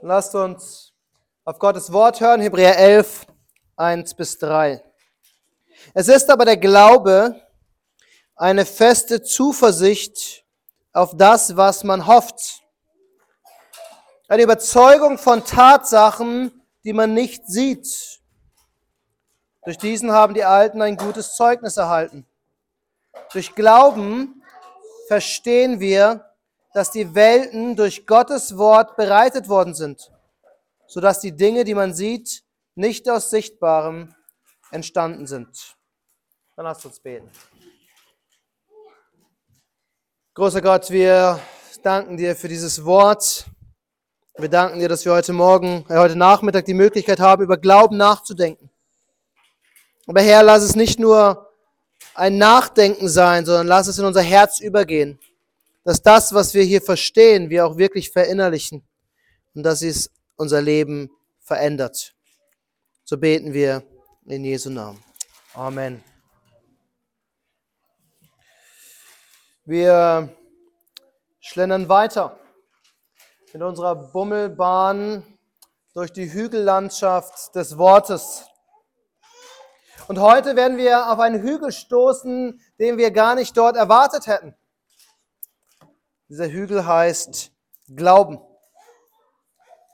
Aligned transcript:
Lasst 0.00 0.32
uns 0.36 0.92
auf 1.44 1.58
Gottes 1.58 1.92
Wort 1.92 2.20
hören, 2.20 2.40
Hebräer 2.40 2.78
11, 2.78 3.26
1 3.74 4.14
bis 4.14 4.38
3. 4.38 4.80
Es 5.92 6.06
ist 6.06 6.30
aber 6.30 6.44
der 6.44 6.56
Glaube 6.56 7.42
eine 8.36 8.64
feste 8.64 9.22
Zuversicht 9.22 10.44
auf 10.92 11.16
das, 11.16 11.56
was 11.56 11.82
man 11.82 12.06
hofft. 12.06 12.62
Eine 14.28 14.44
Überzeugung 14.44 15.18
von 15.18 15.44
Tatsachen, 15.44 16.62
die 16.84 16.92
man 16.92 17.12
nicht 17.12 17.48
sieht. 17.48 18.20
Durch 19.64 19.78
diesen 19.78 20.12
haben 20.12 20.34
die 20.34 20.44
Alten 20.44 20.80
ein 20.80 20.96
gutes 20.96 21.34
Zeugnis 21.34 21.76
erhalten. 21.76 22.24
Durch 23.32 23.56
Glauben 23.56 24.44
verstehen 25.08 25.80
wir, 25.80 26.27
dass 26.74 26.90
die 26.90 27.14
Welten 27.14 27.76
durch 27.76 28.06
Gottes 28.06 28.56
Wort 28.56 28.96
bereitet 28.96 29.48
worden 29.48 29.74
sind, 29.74 30.10
sodass 30.86 31.20
die 31.20 31.32
Dinge, 31.32 31.64
die 31.64 31.74
man 31.74 31.94
sieht, 31.94 32.42
nicht 32.74 33.08
aus 33.08 33.30
Sichtbarem 33.30 34.14
entstanden 34.70 35.26
sind. 35.26 35.76
Dann 36.56 36.64
lasst 36.64 36.84
uns 36.84 37.00
beten. 37.00 37.30
Großer 40.34 40.60
Gott, 40.60 40.90
wir 40.90 41.40
danken 41.82 42.16
dir 42.16 42.36
für 42.36 42.48
dieses 42.48 42.84
Wort. 42.84 43.46
Wir 44.36 44.48
danken 44.48 44.78
dir, 44.78 44.88
dass 44.88 45.04
wir 45.04 45.12
heute 45.12 45.32
Morgen, 45.32 45.84
äh, 45.88 45.96
heute 45.96 46.14
Nachmittag 46.14 46.64
die 46.64 46.74
Möglichkeit 46.74 47.18
haben, 47.18 47.42
über 47.42 47.56
Glauben 47.56 47.96
nachzudenken. 47.96 48.70
Aber 50.06 50.20
Herr, 50.20 50.42
lass 50.42 50.62
es 50.62 50.76
nicht 50.76 51.00
nur 51.00 51.50
ein 52.14 52.38
Nachdenken 52.38 53.08
sein, 53.08 53.44
sondern 53.44 53.66
lass 53.66 53.88
es 53.88 53.98
in 53.98 54.04
unser 54.04 54.22
Herz 54.22 54.60
übergehen 54.60 55.18
dass 55.88 56.02
das, 56.02 56.34
was 56.34 56.52
wir 56.52 56.64
hier 56.64 56.82
verstehen, 56.82 57.48
wir 57.48 57.66
auch 57.66 57.78
wirklich 57.78 58.10
verinnerlichen 58.10 58.86
und 59.54 59.62
dass 59.62 59.80
es 59.80 60.10
unser 60.36 60.60
Leben 60.60 61.10
verändert. 61.40 62.14
So 63.04 63.16
beten 63.16 63.54
wir 63.54 63.82
in 64.26 64.44
Jesu 64.44 64.68
Namen. 64.68 65.02
Amen. 65.54 66.04
Wir 69.64 70.36
schlendern 71.40 71.88
weiter 71.88 72.38
in 73.54 73.62
unserer 73.62 73.94
Bummelbahn 73.94 75.38
durch 75.94 76.12
die 76.12 76.30
Hügellandschaft 76.30 77.54
des 77.54 77.78
Wortes. 77.78 78.44
Und 80.06 80.18
heute 80.18 80.54
werden 80.54 80.76
wir 80.76 81.10
auf 81.10 81.18
einen 81.18 81.40
Hügel 81.40 81.72
stoßen, 81.72 82.60
den 82.78 82.98
wir 82.98 83.10
gar 83.10 83.34
nicht 83.34 83.56
dort 83.56 83.78
erwartet 83.78 84.26
hätten. 84.26 84.54
Dieser 86.30 86.50
Hügel 86.50 86.84
heißt 86.84 87.52
Glauben. 87.96 88.38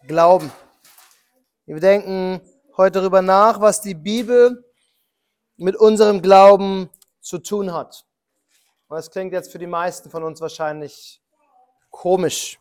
Glauben. 0.09 0.51
Wir 1.65 1.79
denken 1.79 2.41
heute 2.77 2.99
darüber 2.99 3.23
nach, 3.23 3.61
was 3.61 3.81
die 3.81 3.95
Bibel 3.95 4.69
mit 5.57 5.77
unserem 5.77 6.21
Glauben 6.23 6.91
zu 7.21 7.39
tun 7.39 7.73
hat. 7.73 8.05
Und 8.89 8.97
das 8.97 9.13
klingt 9.13 9.33
jetzt 9.33 9.53
für 9.53 9.61
die 9.61 9.69
meisten 9.69 10.11
von 10.11 10.25
uns 10.25 10.41
wahrscheinlich 10.41 11.23
komisch. 11.91 12.59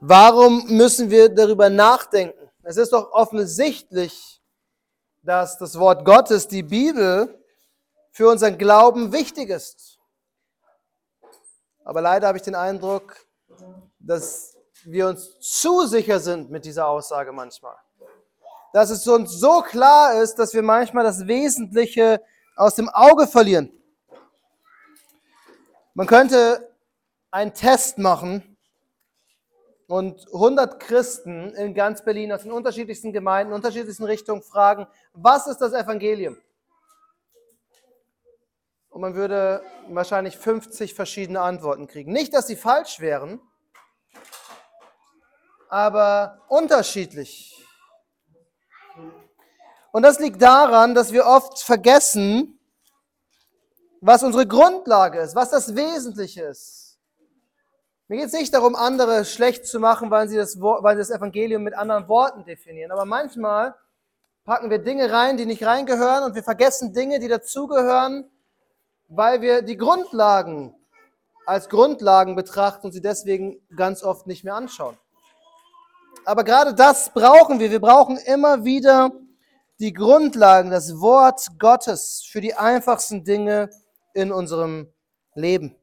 Warum 0.00 0.66
müssen 0.66 1.10
wir 1.10 1.28
darüber 1.28 1.70
nachdenken? 1.70 2.50
Es 2.64 2.76
ist 2.76 2.92
doch 2.92 3.12
offensichtlich, 3.12 4.42
dass 5.22 5.58
das 5.58 5.78
Wort 5.78 6.04
Gottes, 6.04 6.48
die 6.48 6.64
Bibel, 6.64 7.40
für 8.10 8.28
unseren 8.28 8.58
Glauben 8.58 9.12
wichtig 9.12 9.50
ist. 9.50 9.99
Aber 11.84 12.00
leider 12.00 12.28
habe 12.28 12.38
ich 12.38 12.42
den 12.42 12.54
Eindruck, 12.54 13.16
dass 13.98 14.56
wir 14.84 15.08
uns 15.08 15.38
zu 15.40 15.86
sicher 15.86 16.20
sind 16.20 16.50
mit 16.50 16.64
dieser 16.64 16.86
Aussage 16.88 17.32
manchmal. 17.32 17.76
Dass 18.72 18.90
es 18.90 19.06
uns 19.06 19.32
so 19.32 19.62
klar 19.62 20.22
ist, 20.22 20.36
dass 20.36 20.54
wir 20.54 20.62
manchmal 20.62 21.04
das 21.04 21.26
Wesentliche 21.26 22.22
aus 22.56 22.74
dem 22.74 22.88
Auge 22.88 23.26
verlieren. 23.26 23.72
Man 25.94 26.06
könnte 26.06 26.72
einen 27.30 27.52
Test 27.52 27.98
machen 27.98 28.56
und 29.86 30.26
100 30.32 30.78
Christen 30.78 31.50
in 31.54 31.74
ganz 31.74 32.04
Berlin 32.04 32.32
aus 32.32 32.42
den 32.42 32.52
unterschiedlichsten 32.52 33.12
Gemeinden, 33.12 33.52
unterschiedlichsten 33.52 34.04
Richtungen 34.04 34.42
fragen, 34.42 34.86
was 35.12 35.46
ist 35.48 35.58
das 35.58 35.72
Evangelium? 35.72 36.36
Und 38.90 39.00
man 39.00 39.14
würde 39.14 39.62
wahrscheinlich 39.88 40.36
50 40.36 40.94
verschiedene 40.94 41.40
Antworten 41.40 41.86
kriegen. 41.86 42.12
Nicht, 42.12 42.34
dass 42.34 42.46
sie 42.46 42.56
falsch 42.56 43.00
wären, 43.00 43.40
aber 45.68 46.42
unterschiedlich. 46.48 47.56
Und 49.92 50.02
das 50.02 50.18
liegt 50.18 50.42
daran, 50.42 50.94
dass 50.94 51.12
wir 51.12 51.26
oft 51.26 51.60
vergessen, 51.60 52.58
was 54.00 54.22
unsere 54.22 54.46
Grundlage 54.46 55.20
ist, 55.20 55.34
was 55.34 55.50
das 55.50 55.74
Wesentliche 55.74 56.42
ist. 56.42 56.98
Mir 58.08 58.16
geht 58.16 58.26
es 58.26 58.32
nicht 58.32 58.52
darum, 58.52 58.74
andere 58.74 59.24
schlecht 59.24 59.66
zu 59.66 59.78
machen, 59.78 60.10
weil 60.10 60.28
sie, 60.28 60.36
das, 60.36 60.60
weil 60.60 60.96
sie 60.96 61.00
das 61.00 61.10
Evangelium 61.16 61.62
mit 61.62 61.74
anderen 61.74 62.08
Worten 62.08 62.44
definieren. 62.44 62.90
Aber 62.90 63.04
manchmal 63.04 63.76
packen 64.44 64.68
wir 64.68 64.78
Dinge 64.78 65.12
rein, 65.12 65.36
die 65.36 65.46
nicht 65.46 65.64
reingehören 65.64 66.24
und 66.24 66.34
wir 66.34 66.42
vergessen 66.42 66.92
Dinge, 66.92 67.20
die 67.20 67.28
dazugehören, 67.28 68.28
weil 69.10 69.40
wir 69.42 69.62
die 69.62 69.76
Grundlagen 69.76 70.74
als 71.44 71.68
Grundlagen 71.68 72.36
betrachten 72.36 72.86
und 72.86 72.92
sie 72.92 73.02
deswegen 73.02 73.60
ganz 73.76 74.04
oft 74.04 74.28
nicht 74.28 74.44
mehr 74.44 74.54
anschauen. 74.54 74.96
Aber 76.24 76.44
gerade 76.44 76.74
das 76.74 77.10
brauchen 77.12 77.58
wir. 77.58 77.72
Wir 77.72 77.80
brauchen 77.80 78.16
immer 78.18 78.64
wieder 78.64 79.10
die 79.80 79.92
Grundlagen, 79.92 80.70
das 80.70 81.00
Wort 81.00 81.58
Gottes 81.58 82.24
für 82.30 82.40
die 82.40 82.54
einfachsten 82.54 83.24
Dinge 83.24 83.70
in 84.14 84.30
unserem 84.30 84.92
Leben. 85.34 85.74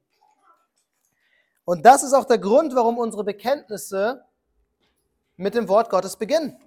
Und 1.66 1.86
das 1.86 2.04
ist 2.04 2.14
auch 2.14 2.26
der 2.26 2.38
Grund, 2.38 2.76
warum 2.76 2.98
unsere 2.98 3.26
Bekenntnisse 3.26 4.24
mit 5.36 5.54
dem 5.54 5.68
Wort 5.68 5.90
Gottes 5.90 6.16
beginnen. 6.16 6.58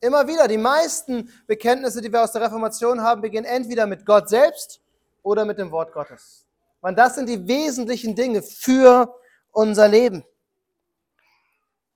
Immer 0.00 0.28
wieder, 0.28 0.46
die 0.46 0.58
meisten 0.58 1.28
Bekenntnisse, 1.48 2.00
die 2.00 2.12
wir 2.12 2.22
aus 2.22 2.32
der 2.32 2.42
Reformation 2.42 3.02
haben, 3.02 3.20
beginnen 3.20 3.46
entweder 3.46 3.86
mit 3.86 4.06
Gott 4.06 4.28
selbst 4.28 4.80
oder 5.22 5.44
mit 5.44 5.58
dem 5.58 5.70
Wort 5.70 5.92
Gottes. 5.92 6.46
Weil 6.80 6.94
das 6.94 7.14
sind 7.14 7.28
die 7.28 7.46
wesentlichen 7.46 8.14
Dinge 8.14 8.42
für 8.42 9.14
unser 9.52 9.88
Leben. 9.88 10.24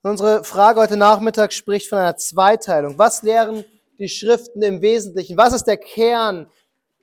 Unsere 0.03 0.45
Frage 0.45 0.81
heute 0.81 0.99
Nachmittag 0.99 1.53
spricht 1.53 1.89
von 1.89 1.99
einer 1.99 2.17
Zweiteilung. 2.17 2.99
Was 2.99 3.23
lehren 3.23 3.65
die 3.99 4.09
Schriften 4.09 4.62
im 4.62 4.83
Wesentlichen? 4.83 5.39
Was 5.39 5.55
ist 5.55 5.65
der 5.65 5.79
Kern? 5.79 6.51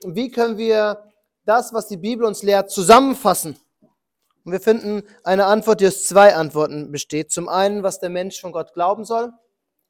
Wie 0.04 0.30
können 0.30 0.56
wir 0.56 1.02
das, 1.44 1.72
was 1.72 1.88
die 1.88 1.96
Bibel 1.96 2.24
uns 2.24 2.44
lehrt, 2.44 2.70
zusammenfassen? 2.70 3.58
Und 4.44 4.52
wir 4.52 4.60
finden 4.60 5.02
eine 5.24 5.46
Antwort, 5.46 5.80
die 5.80 5.86
aus 5.86 6.04
zwei 6.04 6.34
Antworten 6.34 6.92
besteht. 6.92 7.32
Zum 7.32 7.48
einen, 7.48 7.82
was 7.82 8.00
der 8.00 8.10
Mensch 8.10 8.40
von 8.40 8.52
Gott 8.52 8.72
glauben 8.72 9.04
soll 9.04 9.32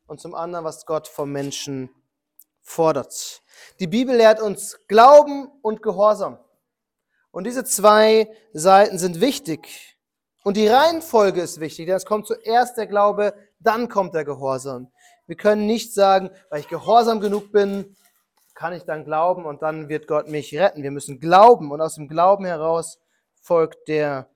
und 0.07 0.21
zum 0.21 0.35
anderen, 0.35 0.65
was 0.65 0.87
Gott 0.87 1.09
vom 1.09 1.33
Menschen 1.33 1.91
fordert. 2.63 3.43
Die 3.81 3.87
Bibel 3.87 4.17
lehrt 4.17 4.41
uns 4.41 4.79
Glauben 4.89 5.49
und 5.63 5.83
Gehorsam. 5.83 6.39
Und 7.31 7.45
diese 7.45 7.65
zwei 7.65 8.31
Seiten 8.53 8.99
sind 8.99 9.21
wichtig. 9.21 9.97
Und 10.45 10.57
die 10.57 10.69
Reihenfolge 10.69 11.41
ist 11.41 11.61
wichtig, 11.61 11.87
denn 11.87 11.97
es 11.97 12.05
kommt 12.05 12.27
zuerst 12.27 12.77
der 12.77 12.87
Glaube, 12.87 13.35
dann 13.61 13.89
kommt 13.89 14.15
der 14.15 14.25
Gehorsam. 14.25 14.93
Wir 15.27 15.37
können 15.37 15.67
nicht 15.67 15.95
sagen, 15.95 16.31
weil 16.51 16.61
ich 16.61 16.69
gehorsam 16.69 17.21
genug 17.21 17.53
bin, 17.53 17.97
kann 18.55 18.73
ich 18.73 18.83
dann 18.83 19.05
glauben 19.05 19.47
und 19.47 19.63
dann 19.63 19.89
wird 19.89 20.07
Gott 20.07 20.29
mich 20.29 20.55
retten. 20.55 20.83
Wir 20.83 20.91
müssen 20.91 21.21
glauben 21.21 21.71
und 21.71 21.81
aus 21.81 21.95
dem 21.95 22.09
Glauben 22.09 22.45
heraus 22.45 22.99
folgt 23.41 23.89
der 23.89 24.29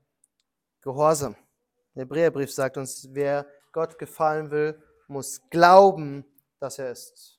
Gehorsam. 0.81 1.37
Der 1.95 2.03
Hebräerbrief 2.03 2.53
sagt 2.53 2.77
uns, 2.77 3.09
wer 3.13 3.47
Gott 3.73 3.99
gefallen 3.99 4.51
will, 4.51 4.81
muss 5.09 5.43
glauben, 5.51 6.25
dass 6.61 6.79
er 6.79 6.93
ist 6.93 7.36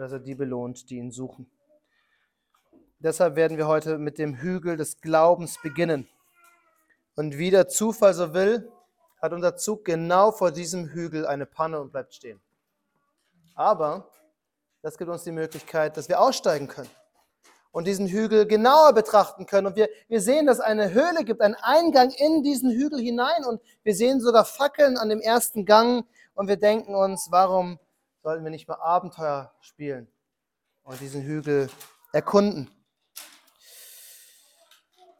dass 0.00 0.12
er 0.12 0.18
die 0.18 0.34
belohnt, 0.34 0.88
die 0.88 0.96
ihn 0.96 1.10
suchen. 1.10 1.50
Deshalb 3.00 3.36
werden 3.36 3.58
wir 3.58 3.66
heute 3.66 3.98
mit 3.98 4.18
dem 4.18 4.34
Hügel 4.34 4.78
des 4.78 5.00
Glaubens 5.02 5.60
beginnen. 5.62 6.08
Und 7.16 7.36
wie 7.36 7.50
der 7.50 7.68
Zufall 7.68 8.14
so 8.14 8.32
will, 8.32 8.72
hat 9.20 9.34
unser 9.34 9.56
Zug 9.56 9.84
genau 9.84 10.32
vor 10.32 10.52
diesem 10.52 10.88
Hügel 10.88 11.26
eine 11.26 11.44
Panne 11.44 11.78
und 11.78 11.92
bleibt 11.92 12.14
stehen. 12.14 12.40
Aber 13.54 14.10
das 14.80 14.96
gibt 14.96 15.10
uns 15.10 15.24
die 15.24 15.32
Möglichkeit, 15.32 15.98
dass 15.98 16.08
wir 16.08 16.18
aussteigen 16.18 16.66
können 16.66 16.88
und 17.70 17.86
diesen 17.86 18.08
Hügel 18.08 18.46
genauer 18.46 18.94
betrachten 18.94 19.44
können. 19.44 19.66
Und 19.66 19.76
wir, 19.76 19.90
wir 20.08 20.22
sehen, 20.22 20.46
dass 20.46 20.58
es 20.58 20.64
eine 20.64 20.94
Höhle 20.94 21.24
gibt, 21.24 21.42
einen 21.42 21.56
Eingang 21.56 22.10
in 22.10 22.42
diesen 22.42 22.70
Hügel 22.70 23.00
hinein. 23.00 23.44
Und 23.44 23.60
wir 23.82 23.94
sehen 23.94 24.20
sogar 24.20 24.46
Fackeln 24.46 24.96
an 24.96 25.10
dem 25.10 25.20
ersten 25.20 25.66
Gang. 25.66 26.06
Und 26.32 26.48
wir 26.48 26.56
denken 26.56 26.94
uns, 26.94 27.28
warum 27.30 27.78
sollten 28.22 28.44
wir 28.44 28.50
nicht 28.50 28.68
mal 28.68 28.78
Abenteuer 28.80 29.52
spielen 29.60 30.06
und 30.82 31.00
diesen 31.00 31.22
Hügel 31.22 31.70
erkunden. 32.12 32.70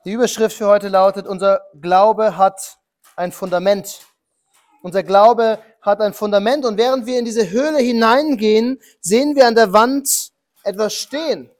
Die 0.05 0.12
Überschrift 0.12 0.56
für 0.56 0.67
heute 0.67 0.88
lautet, 0.88 1.26
unser 1.26 1.62
Glaube 1.81 2.37
hat 2.37 2.79
ein 3.17 3.32
Fundament. 3.32 4.06
Unser 4.82 5.02
Glaube 5.02 5.62
hat 5.82 6.00
ein 6.00 6.14
Fundament 6.14 6.64
und 6.64 6.76
während 6.76 7.06
wir 7.06 7.19
in 7.19 7.25
diese 7.25 7.50
Höhle 7.50 7.79
hineingehen, 7.79 8.81
sehen 9.00 9.35
wir 9.35 9.46
an 9.46 9.55
der 9.55 9.73
Wand 9.73 10.32
etwas 10.62 10.94
stehen. 10.94 11.50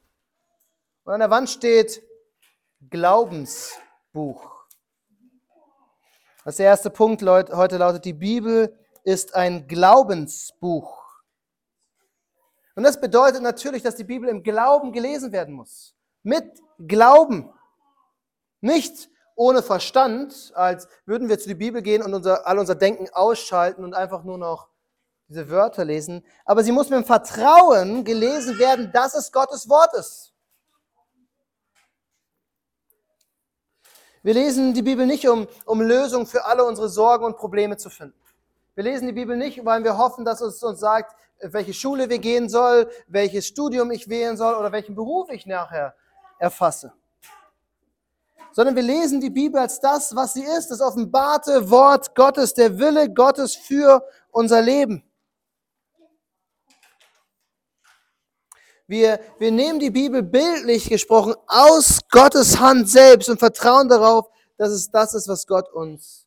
Und 1.05 1.15
an 1.15 1.21
der 1.21 1.31
Wand 1.31 1.49
steht 1.49 2.03
Glaubensbuch. 2.89 4.67
Das 6.45 6.59
erste 6.59 6.91
Punkt 6.91 7.23
heute 7.23 7.77
lautet, 7.77 8.05
die 8.05 8.15
Bibel 8.15 8.77
ist 9.05 9.35
ein 9.35 9.69
Glaubensbuch. 9.69 11.00
Und 12.75 12.85
das 12.85 13.01
bedeutet 13.01 13.43
natürlich, 13.43 13.83
dass 13.83 13.97
die 13.97 14.05
Bibel 14.05 14.29
im 14.29 14.43
Glauben 14.43 14.93
gelesen 14.93 15.33
werden 15.33 15.55
muss. 15.55 15.95
Mit 16.23 16.45
Glauben. 16.79 17.53
Nicht 18.61 19.11
ohne 19.35 19.63
Verstand, 19.63 20.53
als 20.55 20.87
würden 21.07 21.29
wir 21.29 21.39
zu 21.39 21.49
der 21.49 21.57
Bibel 21.57 21.83
gehen 21.83 22.03
und 22.03 22.13
unser, 22.13 22.47
all 22.47 22.59
unser 22.59 22.75
Denken 22.75 23.09
ausschalten 23.13 23.85
und 23.85 23.95
einfach 23.95 24.23
nur 24.23 24.39
noch 24.39 24.69
diese 25.29 25.49
Wörter 25.49 25.85
lesen. 25.85 26.25
Aber 26.45 26.63
sie 26.63 26.73
muss 26.73 26.91
mit 26.91 26.99
dem 26.99 27.05
Vertrauen 27.05 28.05
gelesen 28.05 28.59
werden, 28.59 28.91
dass 28.93 29.15
es 29.15 29.33
Gottes 29.33 29.69
Wort 29.69 29.95
ist. 29.95 30.33
Wir 34.23 34.35
lesen 34.35 34.75
die 34.75 34.83
Bibel 34.83 35.07
nicht, 35.07 35.27
um, 35.27 35.49
um 35.65 35.81
Lösungen 35.81 36.27
für 36.27 36.45
alle 36.45 36.65
unsere 36.65 36.91
Sorgen 36.91 37.25
und 37.25 37.39
Probleme 37.39 37.79
zu 37.79 37.89
finden. 37.89 38.21
Wir 38.75 38.85
lesen 38.85 39.07
die 39.07 39.15
Bibel 39.15 39.37
nicht, 39.37 39.65
weil 39.65 39.83
wir 39.83 39.97
hoffen, 39.97 40.25
dass 40.25 40.43
es 40.43 40.63
uns 40.63 40.81
sagt, 40.81 41.17
welche 41.43 41.75
Schule 41.75 42.09
wir 42.09 42.19
gehen 42.19 42.49
soll, 42.49 42.91
welches 43.07 43.47
Studium 43.47 43.91
ich 43.91 44.09
wählen 44.09 44.37
soll 44.37 44.55
oder 44.55 44.73
welchen 44.73 44.95
Beruf 44.95 45.31
ich 45.31 45.47
nachher 45.47 45.95
erfasse 46.39 46.93
sondern 48.53 48.75
wir 48.77 48.83
lesen 48.83 49.21
die 49.21 49.31
Bibel 49.31 49.61
als 49.61 49.81
das, 49.81 50.15
was 50.15 50.35
sie 50.35 50.45
ist, 50.45 50.71
das 50.71 50.81
offenbarte 50.81 51.71
Wort 51.71 52.15
Gottes, 52.15 52.55
der 52.55 52.79
Wille 52.79 53.13
Gottes 53.13 53.55
für 53.55 54.05
unser 54.31 54.61
Leben. 54.61 55.05
Wir, 58.87 59.21
wir 59.39 59.53
nehmen 59.53 59.79
die 59.79 59.91
Bibel 59.91 60.23
bildlich 60.23 60.89
gesprochen 60.89 61.35
aus 61.47 62.01
Gottes 62.11 62.59
Hand 62.59 62.89
selbst 62.89 63.29
und 63.29 63.39
vertrauen 63.39 63.89
darauf, 63.89 64.29
dass 64.57 64.71
es 64.71 64.91
das 64.91 65.15
ist, 65.15 65.29
was 65.29 65.47
Gott 65.47 65.73
uns 65.73 66.27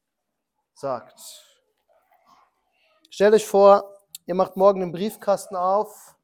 sagt. 0.73 1.19
Stellt 3.09 3.33
euch 3.33 3.45
vor, 3.45 3.92
ihr 4.25 4.35
macht 4.35 4.55
morgen 4.55 4.79
den 4.79 4.91
Briefkasten 4.91 5.55
auf 5.55 6.15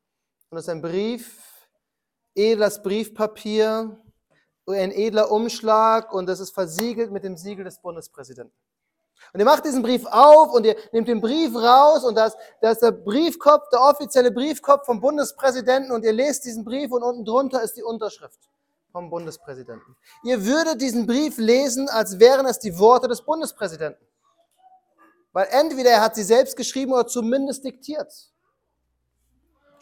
und 0.49 0.57
es 0.57 0.65
ist 0.65 0.69
ein 0.69 0.81
Brief, 0.81 1.43
edles 2.35 2.81
Briefpapier, 2.81 3.97
ein 4.67 4.91
edler 4.91 5.31
Umschlag 5.31 6.13
und 6.13 6.27
das 6.27 6.39
ist 6.39 6.53
versiegelt 6.53 7.11
mit 7.11 7.23
dem 7.23 7.35
Siegel 7.35 7.65
des 7.65 7.79
Bundespräsidenten. 7.79 8.53
Und 9.33 9.39
ihr 9.39 9.45
macht 9.45 9.65
diesen 9.65 9.81
Brief 9.81 10.05
auf 10.05 10.53
und 10.53 10.65
ihr 10.65 10.77
nehmt 10.91 11.07
den 11.07 11.19
Brief 11.19 11.53
raus 11.53 12.05
und 12.05 12.15
das, 12.15 12.37
das 12.61 12.73
ist 12.73 12.83
der 12.83 12.91
Briefkopf, 12.91 13.67
der 13.69 13.81
offizielle 13.81 14.31
Briefkopf 14.31 14.85
vom 14.85 15.01
Bundespräsidenten 15.01 15.91
und 15.91 16.05
ihr 16.05 16.13
lest 16.13 16.45
diesen 16.45 16.63
Brief 16.63 16.91
und 16.91 17.03
unten 17.03 17.25
drunter 17.25 17.61
ist 17.61 17.75
die 17.75 17.83
Unterschrift 17.83 18.39
vom 18.91 19.09
Bundespräsidenten. 19.09 19.95
Ihr 20.23 20.45
würdet 20.45 20.81
diesen 20.81 21.05
Brief 21.05 21.37
lesen, 21.37 21.89
als 21.89 22.19
wären 22.19 22.45
es 22.45 22.59
die 22.59 22.77
Worte 22.79 23.07
des 23.07 23.21
Bundespräsidenten. 23.21 24.03
Weil 25.31 25.47
entweder 25.51 25.91
er 25.91 26.01
hat 26.01 26.15
sie 26.15 26.23
selbst 26.23 26.55
geschrieben 26.55 26.93
oder 26.93 27.07
zumindest 27.07 27.63
diktiert. 27.63 28.13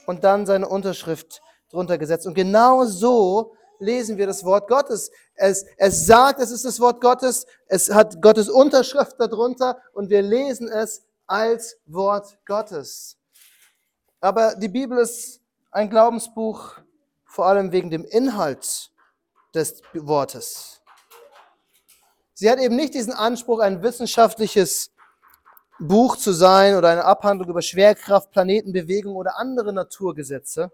Und 0.06 0.24
dann 0.24 0.46
seine 0.46 0.68
Unterschrift 0.68 1.42
drunter 1.70 1.98
gesetzt. 1.98 2.26
Und 2.28 2.34
genau 2.34 2.86
so 2.86 3.56
lesen 3.80 4.18
wir 4.18 4.28
das 4.28 4.44
Wort 4.44 4.68
Gottes. 4.68 5.12
Es, 5.36 5.66
es 5.78 6.06
sagt, 6.06 6.40
es 6.40 6.52
ist 6.52 6.66
das 6.66 6.80
Wort 6.80 7.02
Gottes, 7.02 7.46
es 7.68 7.94
hat 7.94 8.22
Gottes 8.22 8.50
Unterschrift 8.50 9.16
darunter 9.20 9.82
und 9.94 10.10
wir 10.10 10.22
lesen 10.22 10.68
es 10.70 11.04
als 11.28 11.78
Wort 11.86 12.38
Gottes. 12.46 13.18
Aber 14.20 14.56
die 14.56 14.70
Bibel 14.70 14.98
ist 14.98 15.42
ein 15.72 15.90
Glaubensbuch 15.90 16.80
vor 17.26 17.46
allem 17.46 17.72
wegen 17.72 17.90
dem 17.92 18.06
Inhalt 18.06 18.92
des 19.54 19.82
Wortes. 19.94 20.82
Sie 22.34 22.50
hat 22.50 22.60
eben 22.60 22.76
nicht 22.76 22.94
diesen 22.94 23.14
Anspruch, 23.14 23.60
ein 23.60 23.82
wissenschaftliches 23.84 24.92
Buch 25.80 26.18
zu 26.18 26.32
sein 26.32 26.76
oder 26.76 26.90
eine 26.90 27.06
Abhandlung 27.06 27.50
über 27.50 27.62
Schwerkraft, 27.62 28.32
Planetenbewegung 28.32 29.16
oder 29.16 29.38
andere 29.38 29.74
Naturgesetze. 29.74 30.72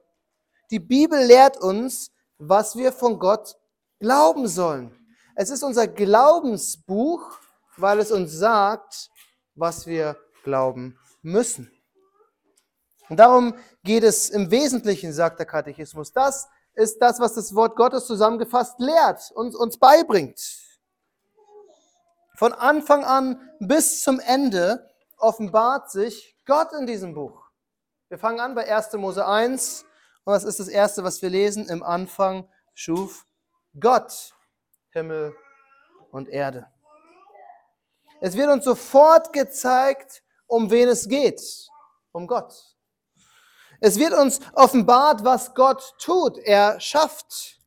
Die 0.71 0.79
Bibel 0.79 1.19
lehrt 1.25 1.57
uns, 1.57 2.11
was 2.37 2.75
wir 2.75 2.91
von 2.91 3.19
Gott 3.19 3.55
glauben 3.99 4.47
sollen. 4.47 4.95
Es 5.35 5.49
ist 5.49 5.63
unser 5.63 5.87
Glaubensbuch, 5.87 7.39
weil 7.77 7.99
es 7.99 8.11
uns 8.11 8.31
sagt, 8.31 9.09
was 9.55 9.87
wir 9.87 10.17
glauben 10.43 10.97
müssen. 11.21 11.71
Und 13.09 13.17
darum 13.17 13.55
geht 13.83 14.03
es 14.03 14.29
im 14.29 14.51
Wesentlichen, 14.51 15.11
sagt 15.11 15.39
der 15.39 15.45
Katechismus. 15.45 16.13
Das 16.13 16.47
ist 16.75 17.01
das, 17.01 17.19
was 17.19 17.33
das 17.33 17.53
Wort 17.53 17.75
Gottes 17.75 18.07
zusammengefasst 18.07 18.79
lehrt 18.79 19.31
und 19.31 19.55
uns 19.55 19.77
beibringt. 19.77 20.39
Von 22.35 22.53
Anfang 22.53 23.03
an 23.03 23.39
bis 23.59 24.01
zum 24.01 24.19
Ende 24.19 24.89
offenbart 25.17 25.91
sich 25.91 26.37
Gott 26.45 26.73
in 26.73 26.85
diesem 26.85 27.13
Buch. 27.13 27.49
Wir 28.09 28.19
fangen 28.19 28.39
an 28.39 28.55
bei 28.55 28.71
1. 28.73 28.93
Mose 28.93 29.25
1, 29.25 29.85
und 30.25 30.33
was 30.33 30.43
ist 30.43 30.59
das 30.59 30.67
Erste, 30.67 31.03
was 31.03 31.21
wir 31.21 31.29
lesen? 31.29 31.67
Im 31.67 31.83
Anfang 31.83 32.47
schuf 32.73 33.25
Gott 33.79 34.33
Himmel 34.91 35.35
und 36.11 36.29
Erde. 36.29 36.67
Es 38.21 38.37
wird 38.37 38.49
uns 38.49 38.63
sofort 38.63 39.33
gezeigt, 39.33 40.23
um 40.47 40.71
wen 40.71 40.87
es 40.87 41.07
geht. 41.09 41.41
Um 42.13 42.27
Gott. 42.27 42.53
Es 43.81 43.99
wird 43.99 44.13
uns 44.13 44.39
offenbart, 44.53 45.25
was 45.25 45.53
Gott 45.53 45.95
tut. 45.97 46.37
Er 46.37 46.79
schafft. 46.79 47.59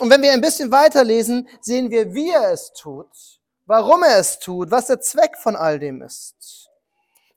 Und 0.00 0.10
wenn 0.10 0.20
wir 0.20 0.32
ein 0.32 0.42
bisschen 0.42 0.70
weiterlesen, 0.70 1.48
sehen 1.62 1.90
wir, 1.90 2.12
wie 2.12 2.30
er 2.30 2.52
es 2.52 2.72
tut, 2.72 3.40
warum 3.64 4.02
er 4.02 4.18
es 4.18 4.38
tut, 4.38 4.70
was 4.70 4.88
der 4.88 5.00
Zweck 5.00 5.38
von 5.38 5.56
all 5.56 5.78
dem 5.78 6.02
ist. 6.02 6.67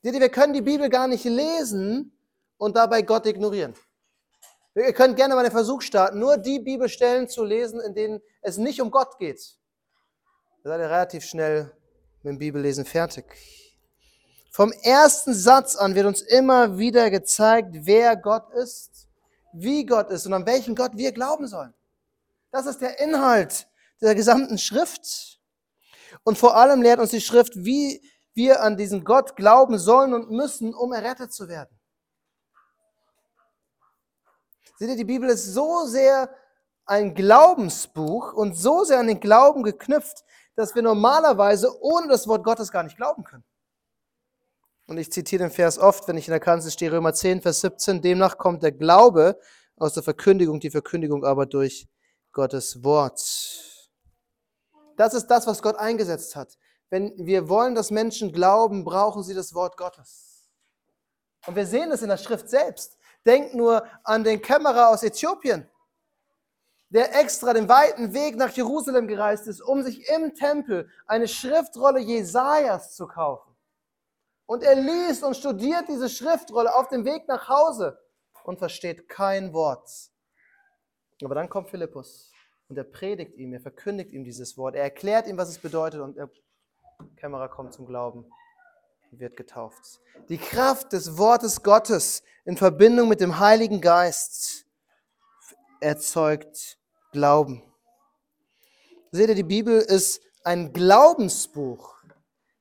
Seht 0.03 0.15
ihr, 0.15 0.19
wir 0.19 0.29
können 0.29 0.53
die 0.53 0.61
Bibel 0.61 0.89
gar 0.89 1.07
nicht 1.07 1.25
lesen 1.25 2.17
und 2.57 2.75
dabei 2.75 3.01
Gott 3.03 3.25
ignorieren. 3.25 3.75
Ihr 4.73 4.93
könnt 4.93 5.15
gerne 5.15 5.35
mal 5.35 5.43
den 5.43 5.51
Versuch 5.51 5.81
starten, 5.81 6.19
nur 6.19 6.37
die 6.37 6.59
Bibelstellen 6.59 7.27
zu 7.27 7.43
lesen, 7.43 7.81
in 7.81 7.93
denen 7.93 8.21
es 8.41 8.57
nicht 8.57 8.81
um 8.81 8.89
Gott 8.89 9.19
geht. 9.19 9.57
Da 10.63 10.69
seid 10.69 10.79
ihr 10.79 10.89
relativ 10.89 11.25
schnell 11.25 11.71
mit 12.23 12.33
dem 12.33 12.39
Bibellesen 12.39 12.85
fertig. 12.85 13.25
Vom 14.51 14.71
ersten 14.71 15.33
Satz 15.33 15.75
an 15.75 15.95
wird 15.95 16.05
uns 16.05 16.21
immer 16.21 16.77
wieder 16.77 17.09
gezeigt, 17.09 17.69
wer 17.71 18.15
Gott 18.15 18.51
ist, 18.53 19.07
wie 19.53 19.85
Gott 19.85 20.09
ist 20.09 20.25
und 20.25 20.33
an 20.33 20.45
welchen 20.45 20.75
Gott 20.75 20.91
wir 20.95 21.11
glauben 21.11 21.47
sollen. 21.47 21.73
Das 22.51 22.65
ist 22.65 22.81
der 22.81 22.99
Inhalt 22.99 23.67
der 24.01 24.15
gesamten 24.15 24.57
Schrift. 24.57 25.39
Und 26.23 26.37
vor 26.37 26.55
allem 26.55 26.81
lehrt 26.81 26.99
uns 26.99 27.11
die 27.11 27.21
Schrift, 27.21 27.53
wie 27.55 28.01
wir 28.33 28.61
an 28.61 28.77
diesen 28.77 29.03
Gott 29.03 29.35
glauben 29.35 29.77
sollen 29.77 30.13
und 30.13 30.31
müssen, 30.31 30.73
um 30.73 30.93
errettet 30.93 31.33
zu 31.33 31.47
werden. 31.47 31.77
Seht 34.77 34.89
ihr, 34.89 34.95
die 34.95 35.05
Bibel 35.05 35.29
ist 35.29 35.45
so 35.53 35.85
sehr 35.85 36.33
ein 36.85 37.13
Glaubensbuch 37.13 38.33
und 38.33 38.55
so 38.55 38.83
sehr 38.83 38.99
an 38.99 39.07
den 39.07 39.19
Glauben 39.19 39.63
geknüpft, 39.63 40.23
dass 40.55 40.75
wir 40.75 40.81
normalerweise 40.81 41.81
ohne 41.81 42.07
das 42.07 42.27
Wort 42.27 42.43
Gottes 42.43 42.71
gar 42.71 42.83
nicht 42.83 42.97
glauben 42.97 43.23
können. 43.23 43.43
Und 44.87 44.97
ich 44.97 45.11
zitiere 45.11 45.43
den 45.43 45.51
Vers 45.51 45.77
oft, 45.77 46.07
wenn 46.07 46.17
ich 46.17 46.27
in 46.27 46.31
der 46.31 46.39
Kanzel 46.39 46.71
stehe, 46.71 46.91
Römer 46.91 47.13
10, 47.13 47.41
Vers 47.41 47.61
17, 47.61 48.01
demnach 48.01 48.37
kommt 48.37 48.63
der 48.63 48.71
Glaube 48.71 49.39
aus 49.77 49.93
der 49.93 50.03
Verkündigung, 50.03 50.59
die 50.59 50.69
Verkündigung 50.69 51.23
aber 51.23 51.45
durch 51.45 51.87
Gottes 52.33 52.83
Wort. 52.83 53.21
Das 54.97 55.13
ist 55.13 55.27
das, 55.27 55.47
was 55.47 55.61
Gott 55.61 55.77
eingesetzt 55.77 56.35
hat. 56.35 56.57
Wenn 56.91 57.25
wir 57.25 57.47
wollen, 57.47 57.73
dass 57.73 57.89
Menschen 57.89 58.33
glauben, 58.33 58.83
brauchen 58.83 59.23
sie 59.23 59.33
das 59.33 59.53
Wort 59.53 59.77
Gottes. 59.77 60.49
Und 61.47 61.55
wir 61.55 61.65
sehen 61.65 61.89
es 61.89 62.01
in 62.01 62.09
der 62.09 62.17
Schrift 62.17 62.49
selbst. 62.49 62.97
Denkt 63.25 63.55
nur 63.55 63.85
an 64.03 64.25
den 64.25 64.41
Kämmerer 64.41 64.89
aus 64.89 65.01
Äthiopien, 65.01 65.69
der 66.89 67.17
extra 67.17 67.53
den 67.53 67.69
weiten 67.69 68.13
Weg 68.13 68.35
nach 68.35 68.51
Jerusalem 68.51 69.07
gereist 69.07 69.47
ist, 69.47 69.61
um 69.61 69.81
sich 69.83 70.07
im 70.09 70.35
Tempel 70.35 70.89
eine 71.07 71.29
Schriftrolle 71.29 72.01
Jesajas 72.01 72.93
zu 72.93 73.07
kaufen. 73.07 73.55
Und 74.45 74.61
er 74.63 74.75
liest 74.75 75.23
und 75.23 75.37
studiert 75.37 75.87
diese 75.87 76.09
Schriftrolle 76.09 76.75
auf 76.75 76.89
dem 76.89 77.05
Weg 77.05 77.25
nach 77.29 77.47
Hause 77.47 77.97
und 78.43 78.59
versteht 78.59 79.07
kein 79.07 79.53
Wort. 79.53 79.89
Aber 81.23 81.35
dann 81.35 81.47
kommt 81.47 81.69
Philippus 81.69 82.33
und 82.67 82.77
er 82.77 82.83
predigt 82.83 83.37
ihm, 83.37 83.53
er 83.53 83.61
verkündigt 83.61 84.11
ihm 84.11 84.25
dieses 84.25 84.57
Wort, 84.57 84.75
er 84.75 84.83
erklärt 84.83 85.27
ihm, 85.27 85.37
was 85.37 85.47
es 85.47 85.57
bedeutet 85.57 86.01
und 86.01 86.17
der 86.17 86.29
Kämmerer 87.17 87.49
kommt 87.49 87.73
zum 87.73 87.85
Glauben 87.85 88.25
wird 89.11 89.35
getauft. 89.35 89.99
Die 90.29 90.37
Kraft 90.37 90.93
des 90.93 91.17
Wortes 91.17 91.63
Gottes 91.63 92.23
in 92.45 92.55
Verbindung 92.55 93.09
mit 93.09 93.19
dem 93.19 93.39
Heiligen 93.39 93.81
Geist 93.81 94.65
erzeugt 95.79 96.77
Glauben. 97.11 97.61
Seht 99.11 99.27
ihr, 99.27 99.35
die 99.35 99.43
Bibel 99.43 99.79
ist 99.79 100.21
ein 100.43 100.71
Glaubensbuch, 100.71 101.95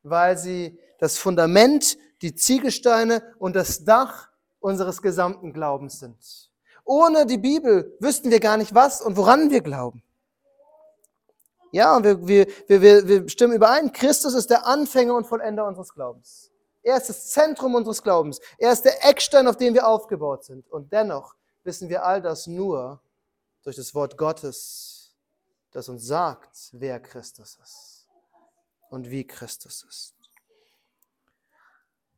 weil 0.03 0.37
sie 0.37 0.79
das 0.99 1.19
Fundament, 1.19 1.97
die 2.23 2.35
Ziegelsteine 2.35 3.23
und 3.39 3.55
das 3.55 3.85
Dach 3.85 4.31
unseres 4.59 5.01
gesamten 5.01 5.53
Glaubens 5.53 6.01
sind. 6.01 6.51
Ohne 6.85 7.27
die 7.27 7.39
Bibel 7.39 7.97
wüssten 8.01 8.31
wir 8.31 8.41
gar 8.41 8.57
nicht, 8.57 8.75
was 8.75 9.01
und 9.01 9.17
woran 9.17 9.51
wir 9.51 9.61
glauben. 9.61 10.03
Ja, 11.73 11.97
und 11.97 12.05
wir, 12.05 12.27
wir, 12.27 12.83
wir, 12.83 13.09
wir 13.09 13.29
stimmen 13.29 13.55
überein, 13.55 13.93
Christus 13.93 14.35
ist 14.35 14.51
der 14.51 14.67
Anfänger 14.67 15.15
und 15.15 15.27
Vollender 15.27 15.67
unseres 15.67 15.95
Glaubens. 15.95 16.51
Er 16.83 16.97
ist 16.97 17.09
das 17.09 17.29
Zentrum 17.31 17.75
unseres 17.75 18.03
Glaubens. 18.03 18.41
Er 18.59 18.73
ist 18.73 18.85
der 18.85 19.05
Eckstein, 19.09 19.47
auf 19.47 19.57
dem 19.57 19.75
wir 19.75 19.87
aufgebaut 19.87 20.45
sind. 20.45 20.67
Und 20.69 20.93
dennoch 20.93 21.35
wissen 21.63 21.89
wir 21.89 22.05
all 22.05 22.23
das 22.23 22.47
nur 22.47 23.01
durch 23.63 23.77
das 23.77 23.95
Wort 23.95 24.17
Gottes, 24.17 25.15
das 25.73 25.89
uns 25.89 26.07
sagt, 26.07 26.71
wer 26.73 26.99
Christus 26.99 27.59
ist 27.63 28.09
und 28.89 29.11
wie 29.11 29.27
Christus 29.27 29.85
ist. 29.89 30.15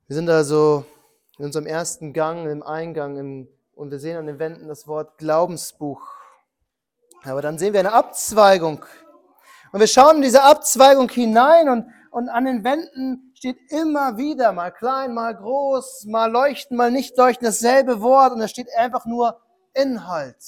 Wir 0.06 0.16
sind 0.16 0.30
also 0.30 0.84
in 1.38 1.46
unserem 1.46 1.66
ersten 1.66 2.12
Gang, 2.12 2.46
im 2.46 2.62
Eingang, 2.62 3.16
im, 3.16 3.48
und 3.74 3.90
wir 3.90 3.98
sehen 3.98 4.16
an 4.16 4.26
den 4.26 4.38
Wänden 4.38 4.68
das 4.68 4.86
Wort 4.86 5.18
Glaubensbuch. 5.18 6.02
Aber 7.24 7.42
dann 7.42 7.58
sehen 7.58 7.72
wir 7.72 7.80
eine 7.80 7.92
Abzweigung. 7.92 8.84
Und 9.72 9.80
wir 9.80 9.86
schauen 9.86 10.16
in 10.16 10.22
diese 10.22 10.42
Abzweigung 10.42 11.08
hinein 11.08 11.68
und, 11.70 11.86
und 12.10 12.28
an 12.28 12.44
den 12.44 12.62
Wänden 12.62 13.32
steht 13.34 13.56
immer 13.70 14.18
wieder, 14.18 14.52
mal 14.52 14.70
klein, 14.70 15.14
mal 15.14 15.34
groß, 15.34 16.04
mal 16.04 16.30
leuchten, 16.30 16.76
mal 16.76 16.90
nicht 16.90 17.16
leuchten, 17.16 17.46
dasselbe 17.46 18.02
Wort 18.02 18.32
und 18.32 18.40
da 18.40 18.48
steht 18.48 18.68
einfach 18.76 19.06
nur 19.06 19.40
Inhalt. 19.72 20.44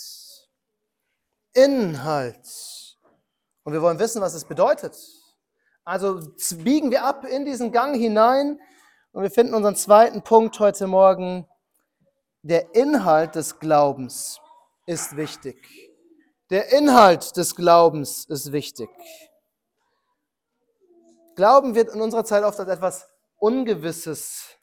Inhalt. 1.54 2.46
Und 3.64 3.72
wir 3.72 3.80
wollen 3.80 3.98
wissen, 3.98 4.20
was 4.20 4.34
es 4.34 4.44
bedeutet. 4.44 4.94
Also 5.84 6.20
biegen 6.58 6.90
wir 6.90 7.04
ab 7.04 7.24
in 7.24 7.46
diesen 7.46 7.72
Gang 7.72 7.96
hinein 7.96 8.60
und 9.12 9.22
wir 9.22 9.30
finden 9.30 9.54
unseren 9.54 9.76
zweiten 9.76 10.22
Punkt 10.22 10.58
heute 10.60 10.86
Morgen. 10.86 11.48
Der 12.42 12.74
Inhalt 12.74 13.36
des 13.36 13.58
Glaubens 13.58 14.38
ist 14.86 15.16
wichtig. 15.16 15.83
Der 16.54 16.70
Inhalt 16.70 17.36
des 17.36 17.56
Glaubens 17.56 18.26
ist 18.26 18.52
wichtig. 18.52 18.88
Glauben 21.34 21.74
wird 21.74 21.92
in 21.92 22.00
unserer 22.00 22.24
Zeit 22.24 22.44
oft 22.44 22.60
als 22.60 22.68
etwas 22.68 23.08
Ungewisses 23.40 24.56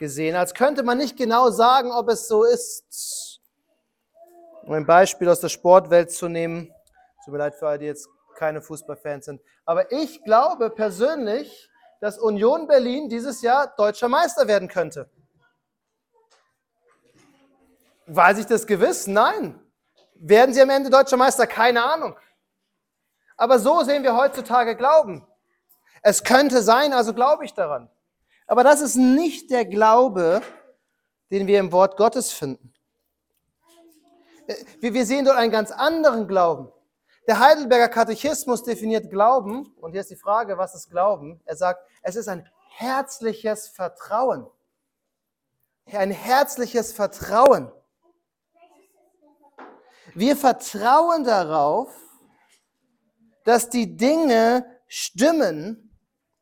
gesehen, 0.00 0.34
als 0.34 0.52
könnte 0.52 0.82
man 0.82 0.98
nicht 0.98 1.16
genau 1.16 1.50
sagen, 1.50 1.92
ob 1.92 2.08
es 2.08 2.26
so 2.26 2.42
ist. 2.42 3.40
Um 4.64 4.72
ein 4.72 4.84
Beispiel 4.84 5.28
aus 5.28 5.38
der 5.38 5.48
Sportwelt 5.48 6.10
zu 6.10 6.26
nehmen, 6.26 6.74
tut 7.24 7.30
mir 7.30 7.38
leid 7.38 7.54
für 7.54 7.68
alle, 7.68 7.78
die 7.78 7.86
jetzt 7.86 8.08
keine 8.34 8.60
Fußballfans 8.60 9.26
sind, 9.26 9.40
aber 9.64 9.92
ich 9.92 10.24
glaube 10.24 10.70
persönlich, 10.70 11.70
dass 12.00 12.18
Union 12.18 12.66
Berlin 12.66 13.08
dieses 13.08 13.42
Jahr 13.42 13.72
deutscher 13.76 14.08
Meister 14.08 14.48
werden 14.48 14.66
könnte. 14.66 15.08
Weiß 18.06 18.38
ich 18.38 18.46
das 18.46 18.66
gewiss? 18.66 19.06
Nein. 19.06 19.67
Werden 20.18 20.54
sie 20.54 20.60
am 20.60 20.70
Ende 20.70 20.90
deutscher 20.90 21.16
Meister? 21.16 21.46
Keine 21.46 21.84
Ahnung. 21.84 22.16
Aber 23.36 23.58
so 23.58 23.82
sehen 23.84 24.02
wir 24.02 24.16
heutzutage 24.16 24.76
Glauben. 24.76 25.26
Es 26.02 26.24
könnte 26.24 26.62
sein, 26.62 26.92
also 26.92 27.14
glaube 27.14 27.44
ich 27.44 27.54
daran. 27.54 27.88
Aber 28.46 28.64
das 28.64 28.80
ist 28.80 28.96
nicht 28.96 29.50
der 29.50 29.64
Glaube, 29.64 30.42
den 31.30 31.46
wir 31.46 31.60
im 31.60 31.70
Wort 31.70 31.96
Gottes 31.96 32.32
finden. 32.32 32.72
Wir 34.80 35.04
sehen 35.04 35.24
dort 35.24 35.36
einen 35.36 35.52
ganz 35.52 35.70
anderen 35.70 36.26
Glauben. 36.26 36.72
Der 37.26 37.38
Heidelberger 37.38 37.88
Katechismus 37.88 38.64
definiert 38.64 39.10
Glauben, 39.10 39.74
und 39.80 39.92
hier 39.92 40.00
ist 40.00 40.10
die 40.10 40.16
Frage, 40.16 40.56
was 40.56 40.74
ist 40.74 40.90
Glauben? 40.90 41.42
Er 41.44 41.56
sagt, 41.56 41.86
es 42.02 42.16
ist 42.16 42.26
ein 42.26 42.48
herzliches 42.70 43.68
Vertrauen. 43.68 44.46
Ein 45.92 46.10
herzliches 46.10 46.92
Vertrauen. 46.94 47.70
Wir 50.18 50.36
vertrauen 50.36 51.24
darauf, 51.24 51.90
dass 53.44 53.70
die 53.70 53.96
Dinge 53.96 54.66
stimmen, 54.86 55.88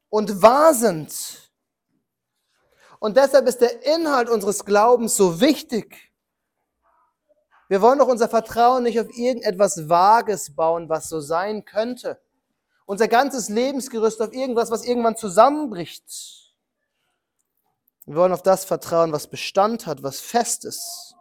und 0.09 0.43
wahr 0.43 0.75
sind. 0.75 1.53
Und 2.99 3.17
deshalb 3.17 3.47
ist 3.47 3.61
der 3.61 3.85
Inhalt 3.85 4.29
unseres 4.29 4.65
Glaubens 4.65 5.17
so 5.17 5.41
wichtig. 5.41 6.13
Wir 7.69 7.83
wollen 7.83 7.99
doch 7.99 8.09
unser 8.09 8.29
Vertrauen 8.29 8.85
nicht 8.85 8.99
auf 9.01 9.09
irgendetwas 9.11 9.89
Vages 9.89 10.55
bauen, 10.55 10.89
was 10.89 11.09
so 11.09 11.21
sein 11.21 11.65
könnte. 11.65 12.21
Unser 12.87 13.09
ganzes 13.09 13.49
Lebensgerüst 13.49 14.23
auf 14.23 14.33
irgendwas, 14.33 14.71
was 14.71 14.85
irgendwann 14.85 15.17
zusammenbricht. 15.17 16.55
Wir 18.07 18.17
wollen 18.17 18.33
auf 18.33 18.43
das 18.43 18.65
vertrauen, 18.65 19.13
was 19.13 19.27
Bestand 19.27 19.87
hat, 19.87 20.05
was 20.05 20.21
fest 20.21 20.65
ist. 20.65 21.16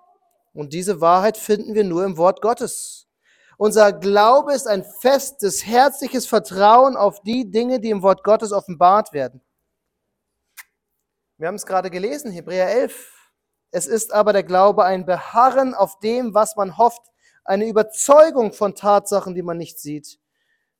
Und 0.56 0.72
diese 0.72 1.02
Wahrheit 1.02 1.38
finden 1.38 1.76
wir 1.76 1.84
nur 1.84 2.06
im 2.06 2.18
Wort 2.18 2.42
Gottes. 2.42 3.08
Unser 3.58 3.92
Glaube 3.92 4.54
ist 4.54 4.68
ein 4.68 4.84
festes, 4.84 5.66
herzliches 5.66 6.26
Vertrauen 6.26 6.96
auf 6.96 7.22
die 7.22 7.52
Dinge, 7.52 7.80
die 7.80 7.90
im 7.90 8.02
Wort 8.02 8.24
Gottes 8.24 8.54
offenbart 8.54 9.12
werden. 9.14 9.42
Wir 11.38 11.50
haben 11.50 11.56
es 11.56 11.66
gerade 11.66 11.92
gelesen, 11.92 12.32
Hebräer 12.32 12.70
11. 12.70 13.32
Es 13.72 13.86
ist 13.86 14.14
aber 14.14 14.32
der 14.32 14.44
Glaube 14.44 14.86
ein 14.86 15.06
Beharren 15.06 15.74
auf 15.74 16.00
dem, 16.00 16.34
was 16.34 16.56
man 16.56 16.78
hofft, 16.78 17.02
eine 17.44 17.68
Überzeugung 17.68 18.54
von 18.54 18.76
Tatsachen, 18.76 19.36
die 19.36 19.44
man 19.44 19.58
nicht 19.58 19.78
sieht. 19.80 20.20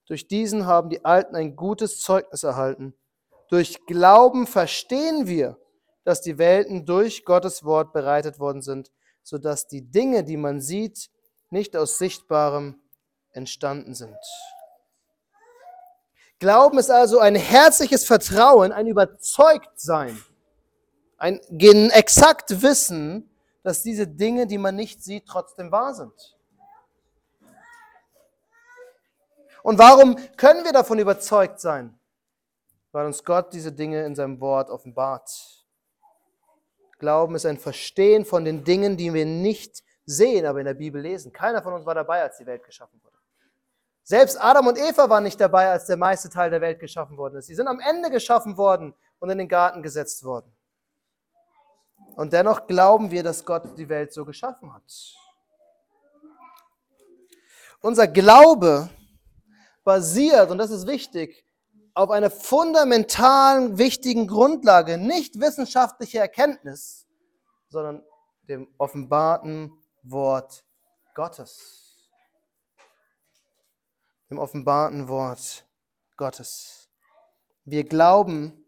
Durch 0.06 0.28
diesen 0.28 0.66
haben 0.66 0.90
die 0.90 1.04
Alten 1.04 1.36
ein 1.36 1.58
gutes 1.58 2.00
Zeugnis 2.00 2.44
erhalten. 2.44 2.94
Durch 3.50 3.86
Glauben 3.86 4.48
verstehen 4.48 5.28
wir, 5.28 5.58
dass 6.06 6.22
die 6.22 6.38
Welten 6.38 6.86
durch 6.86 7.26
Gottes 7.26 7.66
Wort 7.66 7.92
bereitet 7.92 8.40
worden 8.40 8.62
sind, 8.62 8.92
sodass 9.26 9.68
die 9.68 9.82
Dinge, 9.82 10.24
die 10.24 10.38
man 10.38 10.62
sieht, 10.62 11.10
nicht 11.50 11.76
aus 11.76 11.98
Sichtbarem 11.98 12.80
entstanden 13.32 13.96
sind. 13.96 14.16
Glauben 16.38 16.78
ist 16.78 16.92
also 16.92 17.20
ein 17.20 17.36
herzliches 17.36 18.06
Vertrauen, 18.06 18.72
ein 18.72 18.86
Überzeugtsein, 18.86 20.22
ein 21.18 21.40
exakt 21.50 22.62
Wissen, 22.62 23.30
dass 23.64 23.82
diese 23.82 24.08
Dinge, 24.08 24.46
die 24.46 24.60
man 24.60 24.76
nicht 24.76 25.04
sieht, 25.04 25.26
trotzdem 25.26 25.72
wahr 25.72 25.96
sind. 25.96 26.38
Und 29.64 29.80
warum 29.80 30.18
können 30.38 30.64
wir 30.64 30.72
davon 30.72 31.00
überzeugt 31.00 31.60
sein? 31.60 31.98
Weil 32.92 33.08
uns 33.08 33.24
Gott 33.24 33.54
diese 33.54 33.72
Dinge 33.72 34.06
in 34.06 34.14
seinem 34.14 34.40
Wort 34.40 34.70
offenbart. 34.70 35.65
Glauben 36.98 37.36
ist 37.36 37.46
ein 37.46 37.58
Verstehen 37.58 38.26
von 38.26 38.46
den 38.46 38.64
Dingen, 38.64 38.98
die 38.98 39.14
wir 39.14 39.26
nicht 39.26 39.84
sehen, 40.06 40.46
aber 40.46 40.60
in 40.60 40.66
der 40.66 40.74
Bibel 40.74 41.02
lesen. 41.02 41.34
Keiner 41.34 41.62
von 41.62 41.74
uns 41.74 41.86
war 41.86 41.96
dabei, 41.96 42.22
als 42.22 42.38
die 42.38 42.46
Welt 42.46 42.64
geschaffen 42.64 43.02
wurde. 43.04 43.16
Selbst 44.04 44.40
Adam 44.40 44.68
und 44.68 44.78
Eva 44.78 45.10
waren 45.10 45.24
nicht 45.24 45.42
dabei, 45.42 45.70
als 45.70 45.88
der 45.88 45.98
meiste 45.98 46.30
Teil 46.30 46.52
der 46.52 46.62
Welt 46.62 46.80
geschaffen 46.80 47.18
worden 47.18 47.38
ist. 47.38 47.48
Sie 47.48 47.56
sind 47.56 47.68
am 47.68 47.80
Ende 47.80 48.12
geschaffen 48.12 48.56
worden 48.56 48.94
und 49.20 49.30
in 49.30 49.40
den 49.40 49.50
Garten 49.50 49.82
gesetzt 49.82 50.24
worden. 50.24 50.52
Und 52.16 52.32
dennoch 52.32 52.68
glauben 52.68 53.12
wir, 53.12 53.24
dass 53.24 53.44
Gott 53.44 53.78
die 53.78 53.90
Welt 53.90 54.14
so 54.14 54.24
geschaffen 54.24 54.74
hat. 54.74 54.84
Unser 57.82 58.08
Glaube 58.08 58.90
basiert, 59.84 60.50
und 60.50 60.58
das 60.58 60.72
ist 60.72 60.88
wichtig, 60.88 61.45
auf 61.96 62.12
einer 62.12 62.30
fundamentalen, 62.30 63.78
wichtigen 63.78 64.28
Grundlage, 64.28 64.98
nicht 64.98 65.40
wissenschaftliche 65.40 66.20
Erkenntnis, 66.20 67.08
sondern 67.70 68.04
dem 68.44 68.68
offenbarten 68.78 69.72
Wort 70.04 70.66
Gottes. 71.16 72.12
Im 74.30 74.38
offenbarten 74.38 75.08
Wort 75.08 75.66
Gottes. 76.18 76.90
Wir 77.64 77.86
glauben, 77.86 78.66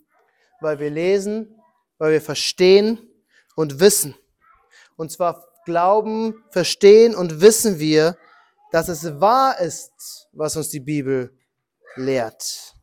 weil 0.62 0.80
wir 0.80 0.90
lesen, 0.90 1.62
weil 1.98 2.14
wir 2.14 2.22
verstehen 2.22 3.12
und 3.56 3.82
wissen. 3.82 4.16
Und 4.96 5.12
zwar 5.12 5.46
glauben, 5.66 6.46
verstehen 6.50 7.14
und 7.14 7.42
wissen 7.42 7.78
wir, 7.78 8.18
dass 8.72 8.88
es 8.88 9.20
wahr 9.20 9.60
ist, 9.60 10.30
was 10.32 10.56
uns 10.56 10.70
die 10.70 10.80
Bibel 10.80 11.38
lehrt. 11.96 12.77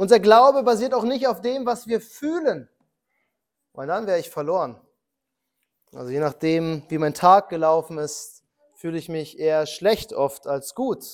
Unser 0.00 0.18
Glaube 0.18 0.62
basiert 0.62 0.94
auch 0.94 1.04
nicht 1.04 1.26
auf 1.26 1.42
dem, 1.42 1.66
was 1.66 1.86
wir 1.86 2.00
fühlen, 2.00 2.70
weil 3.74 3.86
dann 3.86 4.06
wäre 4.06 4.18
ich 4.18 4.30
verloren. 4.30 4.80
Also 5.92 6.10
je 6.10 6.20
nachdem, 6.20 6.84
wie 6.88 6.96
mein 6.96 7.12
Tag 7.12 7.50
gelaufen 7.50 7.98
ist, 7.98 8.42
fühle 8.76 8.96
ich 8.96 9.10
mich 9.10 9.38
eher 9.38 9.66
schlecht 9.66 10.14
oft 10.14 10.46
als 10.46 10.74
gut. 10.74 11.04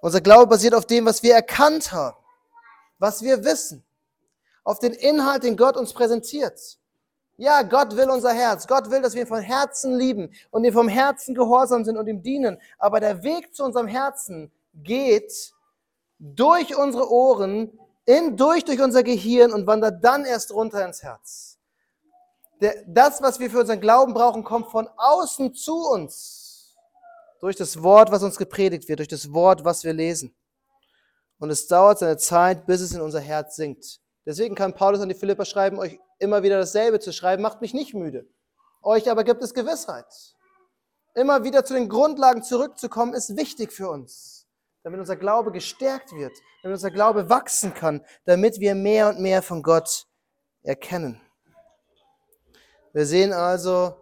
Unser 0.00 0.20
Glaube 0.20 0.48
basiert 0.48 0.74
auf 0.74 0.84
dem, 0.84 1.06
was 1.06 1.22
wir 1.22 1.32
erkannt 1.32 1.92
haben, 1.92 2.16
was 2.98 3.22
wir 3.22 3.44
wissen, 3.44 3.84
auf 4.64 4.80
den 4.80 4.92
Inhalt, 4.92 5.44
den 5.44 5.56
Gott 5.56 5.76
uns 5.76 5.92
präsentiert. 5.92 6.80
Ja, 7.36 7.62
Gott 7.62 7.94
will 7.94 8.10
unser 8.10 8.32
Herz. 8.32 8.66
Gott 8.66 8.90
will, 8.90 9.00
dass 9.00 9.14
wir 9.14 9.20
ihn 9.22 9.28
von 9.28 9.42
Herzen 9.42 9.94
lieben 9.94 10.34
und 10.50 10.64
ihm 10.64 10.72
vom 10.72 10.88
Herzen 10.88 11.36
gehorsam 11.36 11.84
sind 11.84 11.96
und 11.96 12.08
ihm 12.08 12.20
dienen. 12.20 12.60
Aber 12.78 12.98
der 12.98 13.22
Weg 13.22 13.54
zu 13.54 13.62
unserem 13.62 13.86
Herzen 13.86 14.50
geht 14.74 15.52
durch 16.20 16.76
unsere 16.76 17.10
Ohren 17.10 17.72
in, 18.04 18.36
durch, 18.36 18.64
durch 18.64 18.80
unser 18.80 19.02
Gehirn 19.02 19.52
und 19.52 19.66
wandert 19.66 20.04
dann 20.04 20.24
erst 20.24 20.52
runter 20.52 20.84
ins 20.84 21.02
Herz. 21.02 21.58
Der, 22.60 22.74
das, 22.86 23.22
was 23.22 23.40
wir 23.40 23.50
für 23.50 23.60
unseren 23.60 23.80
Glauben 23.80 24.12
brauchen, 24.12 24.44
kommt 24.44 24.70
von 24.70 24.88
außen 24.96 25.54
zu 25.54 25.88
uns. 25.88 26.76
Durch 27.40 27.56
das 27.56 27.82
Wort, 27.82 28.12
was 28.12 28.22
uns 28.22 28.36
gepredigt 28.36 28.88
wird, 28.88 28.98
durch 28.98 29.08
das 29.08 29.32
Wort, 29.32 29.64
was 29.64 29.82
wir 29.82 29.94
lesen. 29.94 30.34
Und 31.38 31.48
es 31.48 31.66
dauert 31.66 31.98
seine 31.98 32.18
Zeit, 32.18 32.66
bis 32.66 32.82
es 32.82 32.92
in 32.92 33.00
unser 33.00 33.20
Herz 33.20 33.56
sinkt. 33.56 34.00
Deswegen 34.26 34.54
kann 34.54 34.74
Paulus 34.74 35.00
an 35.00 35.08
die 35.08 35.14
Philipper 35.14 35.46
schreiben, 35.46 35.78
euch 35.78 35.98
immer 36.18 36.42
wieder 36.42 36.58
dasselbe 36.58 37.00
zu 37.00 37.14
schreiben, 37.14 37.42
macht 37.42 37.62
mich 37.62 37.72
nicht 37.72 37.94
müde. 37.94 38.28
Euch 38.82 39.10
aber 39.10 39.24
gibt 39.24 39.42
es 39.42 39.54
Gewissheit. 39.54 40.04
Immer 41.14 41.44
wieder 41.44 41.64
zu 41.64 41.72
den 41.72 41.88
Grundlagen 41.88 42.42
zurückzukommen, 42.42 43.14
ist 43.14 43.36
wichtig 43.36 43.72
für 43.72 43.88
uns, 43.88 44.39
damit 44.82 45.00
unser 45.00 45.16
Glaube 45.16 45.52
gestärkt 45.52 46.12
wird, 46.12 46.32
damit 46.62 46.76
unser 46.76 46.90
Glaube 46.90 47.28
wachsen 47.28 47.74
kann, 47.74 48.04
damit 48.24 48.60
wir 48.60 48.74
mehr 48.74 49.08
und 49.08 49.20
mehr 49.20 49.42
von 49.42 49.62
Gott 49.62 50.06
erkennen. 50.62 51.20
Wir 52.92 53.06
sehen 53.06 53.32
also, 53.32 53.94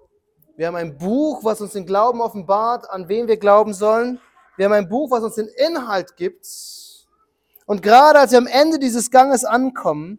wir 0.56 0.66
haben 0.66 0.76
ein 0.76 0.96
Buch, 0.96 1.44
was 1.44 1.60
uns 1.60 1.72
den 1.72 1.86
Glauben 1.86 2.20
offenbart, 2.20 2.88
an 2.90 3.08
wen 3.08 3.28
wir 3.28 3.36
glauben 3.36 3.74
sollen. 3.74 4.20
Wir 4.56 4.64
haben 4.64 4.72
ein 4.72 4.88
Buch, 4.88 5.10
was 5.10 5.22
uns 5.22 5.34
den 5.34 5.48
Inhalt 5.48 6.16
gibt. 6.16 6.46
Und 7.66 7.82
gerade 7.82 8.18
als 8.18 8.32
wir 8.32 8.38
am 8.38 8.46
Ende 8.46 8.78
dieses 8.78 9.10
Ganges 9.10 9.44
ankommen, 9.44 10.18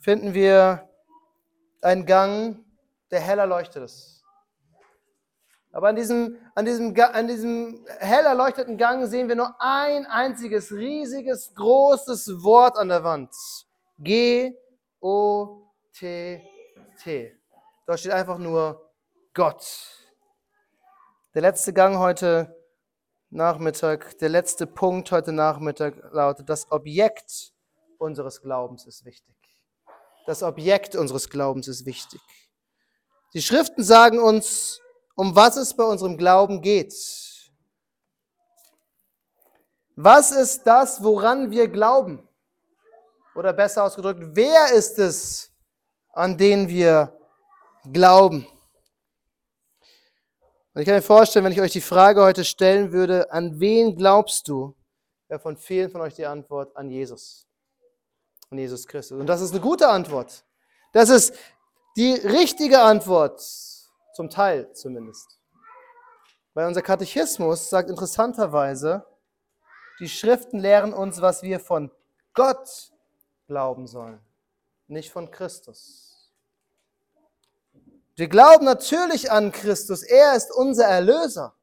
finden 0.00 0.32
wir 0.32 0.88
einen 1.82 2.06
Gang, 2.06 2.64
der 3.10 3.20
hell 3.20 3.40
erleuchtet 3.40 3.82
ist. 3.82 4.15
Aber 5.76 5.88
an 5.88 5.96
diesem, 5.96 6.38
an, 6.54 6.64
diesem, 6.64 6.98
an 6.98 7.28
diesem 7.28 7.84
hell 7.98 8.24
erleuchteten 8.24 8.78
Gang 8.78 9.06
sehen 9.06 9.28
wir 9.28 9.36
nur 9.36 9.54
ein 9.60 10.06
einziges, 10.06 10.72
riesiges, 10.72 11.52
großes 11.54 12.42
Wort 12.42 12.78
an 12.78 12.88
der 12.88 13.04
Wand. 13.04 13.34
G-O-T-T. 13.98 14.56
Da 17.86 17.96
steht 17.98 18.12
einfach 18.12 18.38
nur 18.38 18.90
Gott. 19.34 19.66
Der 21.34 21.42
letzte 21.42 21.74
Gang 21.74 21.98
heute 21.98 22.56
Nachmittag, 23.28 24.16
der 24.16 24.30
letzte 24.30 24.66
Punkt 24.66 25.12
heute 25.12 25.32
Nachmittag 25.32 25.92
lautet, 26.10 26.48
das 26.48 26.72
Objekt 26.72 27.52
unseres 27.98 28.40
Glaubens 28.40 28.86
ist 28.86 29.04
wichtig. 29.04 29.36
Das 30.24 30.42
Objekt 30.42 30.96
unseres 30.96 31.28
Glaubens 31.28 31.68
ist 31.68 31.84
wichtig. 31.84 32.22
Die 33.34 33.42
Schriften 33.42 33.84
sagen 33.84 34.18
uns, 34.18 34.80
um 35.16 35.34
was 35.34 35.56
es 35.56 35.74
bei 35.74 35.82
unserem 35.82 36.16
Glauben 36.16 36.62
geht. 36.62 36.94
Was 39.96 40.30
ist 40.30 40.64
das, 40.66 41.02
woran 41.02 41.50
wir 41.50 41.66
glauben? 41.66 42.22
Oder 43.34 43.52
besser 43.52 43.84
ausgedrückt, 43.84 44.20
wer 44.34 44.72
ist 44.72 44.98
es, 44.98 45.50
an 46.12 46.38
den 46.38 46.68
wir 46.68 47.18
glauben? 47.92 48.46
Und 50.74 50.82
ich 50.82 50.86
kann 50.86 50.94
mir 50.94 51.02
vorstellen, 51.02 51.44
wenn 51.44 51.52
ich 51.52 51.60
euch 51.60 51.72
die 51.72 51.80
Frage 51.80 52.22
heute 52.22 52.44
stellen 52.44 52.92
würde, 52.92 53.32
an 53.32 53.58
wen 53.58 53.96
glaubst 53.96 54.46
du, 54.46 54.76
wäre 55.26 55.40
von 55.40 55.56
vielen 55.56 55.90
von 55.90 56.02
euch 56.02 56.14
die 56.14 56.26
Antwort 56.26 56.76
an 56.76 56.90
Jesus 56.90 57.46
von 58.48 58.58
Jesus 58.58 58.86
Christus. 58.86 59.18
Und 59.18 59.26
das 59.26 59.40
ist 59.40 59.52
eine 59.52 59.60
gute 59.60 59.88
Antwort. 59.88 60.44
Das 60.92 61.08
ist 61.08 61.34
die 61.96 62.12
richtige 62.12 62.80
Antwort, 62.80 63.40
zum 64.16 64.30
Teil 64.30 64.72
zumindest. 64.72 65.38
Weil 66.54 66.66
unser 66.66 66.82
Katechismus 66.82 67.68
sagt 67.68 67.90
interessanterweise, 67.90 69.04
die 70.00 70.08
Schriften 70.08 70.58
lehren 70.58 70.94
uns, 70.94 71.20
was 71.20 71.42
wir 71.42 71.60
von 71.60 71.90
Gott 72.32 72.92
glauben 73.46 73.86
sollen, 73.86 74.20
nicht 74.88 75.12
von 75.12 75.30
Christus. 75.30 76.32
Wir 78.14 78.28
glauben 78.28 78.64
natürlich 78.64 79.30
an 79.30 79.52
Christus. 79.52 80.02
Er 80.02 80.34
ist 80.34 80.50
unser 80.50 80.86
Erlöser. 80.86 81.54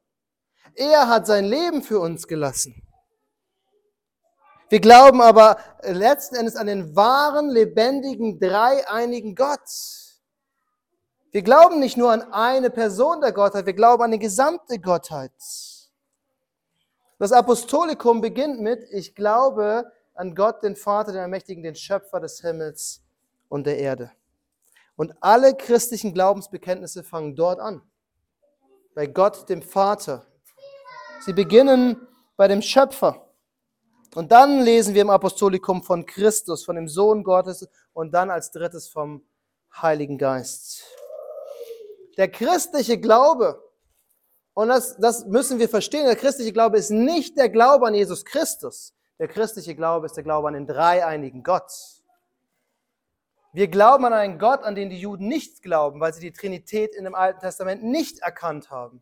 Er 0.76 1.08
hat 1.08 1.26
sein 1.26 1.44
Leben 1.44 1.82
für 1.82 1.98
uns 1.98 2.28
gelassen. 2.28 2.80
Wir 4.68 4.80
glauben 4.80 5.20
aber 5.20 5.58
letzten 5.82 6.36
Endes 6.36 6.54
an 6.54 6.68
den 6.68 6.94
wahren, 6.94 7.50
lebendigen, 7.50 8.38
dreieinigen 8.38 9.34
Gott. 9.34 10.03
Wir 11.34 11.42
glauben 11.42 11.80
nicht 11.80 11.96
nur 11.96 12.12
an 12.12 12.32
eine 12.32 12.70
Person 12.70 13.20
der 13.20 13.32
Gottheit, 13.32 13.66
wir 13.66 13.72
glauben 13.72 14.04
an 14.04 14.12
die 14.12 14.20
gesamte 14.20 14.78
Gottheit. 14.78 15.32
Das 17.18 17.32
Apostolikum 17.32 18.20
beginnt 18.20 18.60
mit, 18.60 18.86
ich 18.92 19.16
glaube 19.16 19.90
an 20.14 20.36
Gott, 20.36 20.62
den 20.62 20.76
Vater, 20.76 21.10
den 21.10 21.22
Ermächtigen, 21.22 21.64
den 21.64 21.74
Schöpfer 21.74 22.20
des 22.20 22.40
Himmels 22.40 23.02
und 23.48 23.66
der 23.66 23.78
Erde. 23.78 24.12
Und 24.94 25.12
alle 25.20 25.56
christlichen 25.56 26.14
Glaubensbekenntnisse 26.14 27.02
fangen 27.02 27.34
dort 27.34 27.58
an. 27.58 27.82
Bei 28.94 29.08
Gott, 29.08 29.48
dem 29.48 29.60
Vater. 29.60 30.24
Sie 31.22 31.32
beginnen 31.32 32.06
bei 32.36 32.46
dem 32.46 32.62
Schöpfer. 32.62 33.26
Und 34.14 34.30
dann 34.30 34.60
lesen 34.60 34.94
wir 34.94 35.02
im 35.02 35.10
Apostolikum 35.10 35.82
von 35.82 36.06
Christus, 36.06 36.64
von 36.64 36.76
dem 36.76 36.86
Sohn 36.86 37.24
Gottes 37.24 37.68
und 37.92 38.14
dann 38.14 38.30
als 38.30 38.52
drittes 38.52 38.86
vom 38.86 39.24
Heiligen 39.82 40.16
Geist. 40.16 40.84
Der 42.16 42.28
christliche 42.28 42.98
Glaube, 42.98 43.62
und 44.54 44.68
das, 44.68 44.96
das 44.96 45.26
müssen 45.26 45.58
wir 45.58 45.68
verstehen, 45.68 46.06
der 46.06 46.16
christliche 46.16 46.52
Glaube 46.52 46.78
ist 46.78 46.90
nicht 46.90 47.36
der 47.36 47.48
Glaube 47.48 47.86
an 47.86 47.94
Jesus 47.94 48.24
Christus. 48.24 48.94
Der 49.18 49.28
christliche 49.28 49.74
Glaube 49.74 50.06
ist 50.06 50.16
der 50.16 50.24
Glaube 50.24 50.48
an 50.48 50.54
den 50.54 50.66
dreieinigen 50.66 51.42
Gott. 51.42 51.70
Wir 53.52 53.68
glauben 53.68 54.04
an 54.04 54.12
einen 54.12 54.38
Gott, 54.38 54.64
an 54.64 54.74
den 54.74 54.90
die 54.90 54.98
Juden 54.98 55.28
nicht 55.28 55.62
glauben, 55.62 56.00
weil 56.00 56.12
sie 56.12 56.20
die 56.20 56.32
Trinität 56.32 56.94
in 56.96 57.04
dem 57.04 57.14
Alten 57.14 57.40
Testament 57.40 57.84
nicht 57.84 58.18
erkannt 58.18 58.70
haben. 58.70 59.00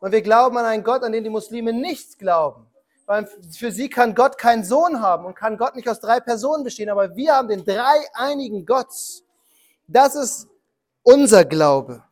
Und 0.00 0.12
wir 0.12 0.20
glauben 0.20 0.58
an 0.58 0.66
einen 0.66 0.84
Gott, 0.84 1.02
an 1.02 1.12
den 1.12 1.24
die 1.24 1.30
Muslime 1.30 1.72
nicht 1.72 2.18
glauben, 2.18 2.66
weil 3.06 3.26
für 3.56 3.72
sie 3.72 3.88
kann 3.88 4.14
Gott 4.14 4.36
keinen 4.36 4.64
Sohn 4.64 5.00
haben 5.00 5.24
und 5.24 5.34
kann 5.34 5.56
Gott 5.56 5.76
nicht 5.76 5.88
aus 5.88 6.00
drei 6.00 6.20
Personen 6.20 6.62
bestehen, 6.62 6.90
aber 6.90 7.16
wir 7.16 7.34
haben 7.34 7.48
den 7.48 7.64
dreieinigen 7.64 8.66
Gott. 8.66 8.92
Das 9.86 10.14
ist 10.14 10.48
unser 11.02 11.46
Glaube. 11.46 12.05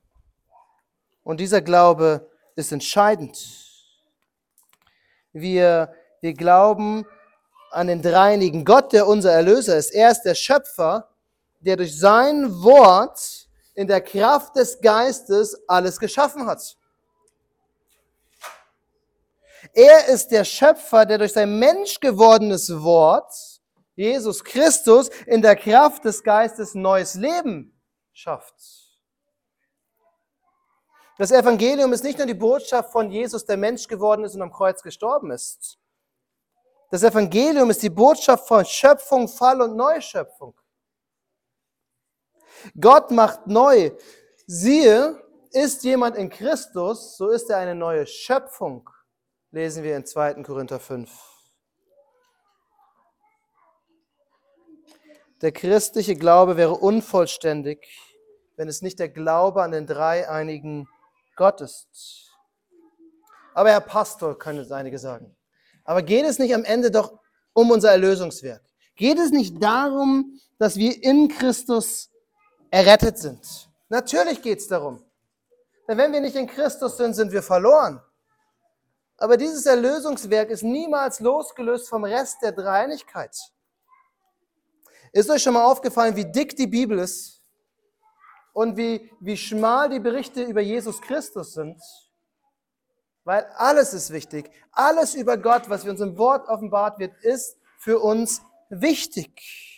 Und 1.24 1.40
dieser 1.40 1.62
Glaube 1.62 2.30
ist 2.54 2.70
entscheidend. 2.70 3.38
Wir, 5.32 5.92
wir 6.20 6.34
glauben 6.34 7.06
an 7.70 7.88
den 7.88 8.02
dreieinigen 8.02 8.64
Gott, 8.64 8.92
der 8.92 9.08
unser 9.08 9.32
Erlöser 9.32 9.76
ist. 9.76 9.90
Er 9.90 10.12
ist 10.12 10.22
der 10.22 10.36
Schöpfer, 10.36 11.08
der 11.60 11.76
durch 11.76 11.98
sein 11.98 12.62
Wort 12.62 13.48
in 13.74 13.88
der 13.88 14.00
Kraft 14.00 14.54
des 14.54 14.80
Geistes 14.80 15.58
alles 15.66 15.98
geschaffen 15.98 16.46
hat. 16.46 16.76
Er 19.72 20.06
ist 20.06 20.28
der 20.28 20.44
Schöpfer, 20.44 21.06
der 21.06 21.18
durch 21.18 21.32
sein 21.32 21.58
menschgewordenes 21.58 22.82
Wort, 22.82 23.32
Jesus 23.96 24.44
Christus, 24.44 25.08
in 25.26 25.42
der 25.42 25.56
Kraft 25.56 26.04
des 26.04 26.22
Geistes 26.22 26.74
neues 26.74 27.14
Leben 27.14 27.76
schafft. 28.12 28.83
Das 31.16 31.30
Evangelium 31.30 31.92
ist 31.92 32.02
nicht 32.02 32.18
nur 32.18 32.26
die 32.26 32.34
Botschaft 32.34 32.90
von 32.90 33.10
Jesus, 33.10 33.44
der 33.44 33.56
Mensch 33.56 33.86
geworden 33.86 34.24
ist 34.24 34.34
und 34.34 34.42
am 34.42 34.52
Kreuz 34.52 34.82
gestorben 34.82 35.30
ist. 35.30 35.78
Das 36.90 37.02
Evangelium 37.02 37.70
ist 37.70 37.82
die 37.82 37.90
Botschaft 37.90 38.48
von 38.48 38.64
Schöpfung, 38.64 39.28
Fall 39.28 39.60
und 39.60 39.76
Neuschöpfung. 39.76 40.54
Gott 42.80 43.10
macht 43.10 43.46
neu. 43.46 43.90
Siehe, 44.46 45.20
ist 45.50 45.84
jemand 45.84 46.16
in 46.16 46.30
Christus, 46.30 47.16
so 47.16 47.30
ist 47.30 47.48
er 47.48 47.58
eine 47.58 47.74
neue 47.74 48.06
Schöpfung 48.06 48.90
lesen 49.54 49.84
wir 49.84 49.96
in 49.96 50.04
2. 50.04 50.42
Korinther 50.42 50.80
5. 50.80 51.08
Der 55.42 55.52
christliche 55.52 56.16
Glaube 56.16 56.56
wäre 56.56 56.74
unvollständig, 56.74 57.86
wenn 58.56 58.66
es 58.66 58.82
nicht 58.82 58.98
der 58.98 59.08
Glaube 59.08 59.62
an 59.62 59.70
den 59.70 59.86
dreieinigen 59.86 60.88
Gott 61.36 61.60
ist. 61.60 62.30
Aber 63.54 63.70
Herr 63.70 63.80
Pastor, 63.80 64.38
können 64.38 64.70
einige 64.72 64.98
sagen. 64.98 65.36
Aber 65.84 66.02
geht 66.02 66.24
es 66.24 66.38
nicht 66.38 66.54
am 66.54 66.64
Ende 66.64 66.90
doch 66.90 67.20
um 67.52 67.70
unser 67.70 67.90
Erlösungswerk? 67.90 68.62
Geht 68.96 69.18
es 69.18 69.30
nicht 69.30 69.62
darum, 69.62 70.40
dass 70.58 70.76
wir 70.76 71.02
in 71.02 71.28
Christus 71.28 72.10
errettet 72.70 73.18
sind? 73.18 73.68
Natürlich 73.88 74.42
geht 74.42 74.58
es 74.58 74.68
darum. 74.68 75.02
Denn 75.86 75.98
wenn 75.98 76.12
wir 76.12 76.20
nicht 76.20 76.36
in 76.36 76.46
Christus 76.46 76.96
sind, 76.96 77.14
sind 77.14 77.30
wir 77.30 77.42
verloren. 77.42 78.00
Aber 79.18 79.36
dieses 79.36 79.66
Erlösungswerk 79.66 80.50
ist 80.50 80.62
niemals 80.62 81.20
losgelöst 81.20 81.88
vom 81.88 82.04
Rest 82.04 82.38
der 82.42 82.52
Dreieinigkeit. 82.52 83.36
Ist 85.12 85.30
euch 85.30 85.42
schon 85.42 85.54
mal 85.54 85.64
aufgefallen, 85.64 86.16
wie 86.16 86.24
dick 86.24 86.56
die 86.56 86.66
Bibel 86.66 86.98
ist 86.98 87.43
und 88.54 88.76
wie, 88.78 89.10
wie 89.20 89.36
schmal 89.36 89.90
die 89.90 90.00
Berichte 90.00 90.42
über 90.42 90.62
Jesus 90.62 91.02
Christus 91.02 91.52
sind? 91.52 91.82
Weil 93.24 93.44
alles 93.56 93.92
ist 93.92 94.12
wichtig. 94.12 94.50
Alles 94.70 95.14
über 95.14 95.36
Gott, 95.36 95.68
was 95.68 95.84
wir 95.84 95.90
uns 95.90 96.00
im 96.00 96.16
Wort 96.16 96.48
offenbart 96.48 96.98
wird, 96.98 97.12
ist 97.22 97.58
für 97.78 97.98
uns 97.98 98.42
wichtig. 98.70 99.74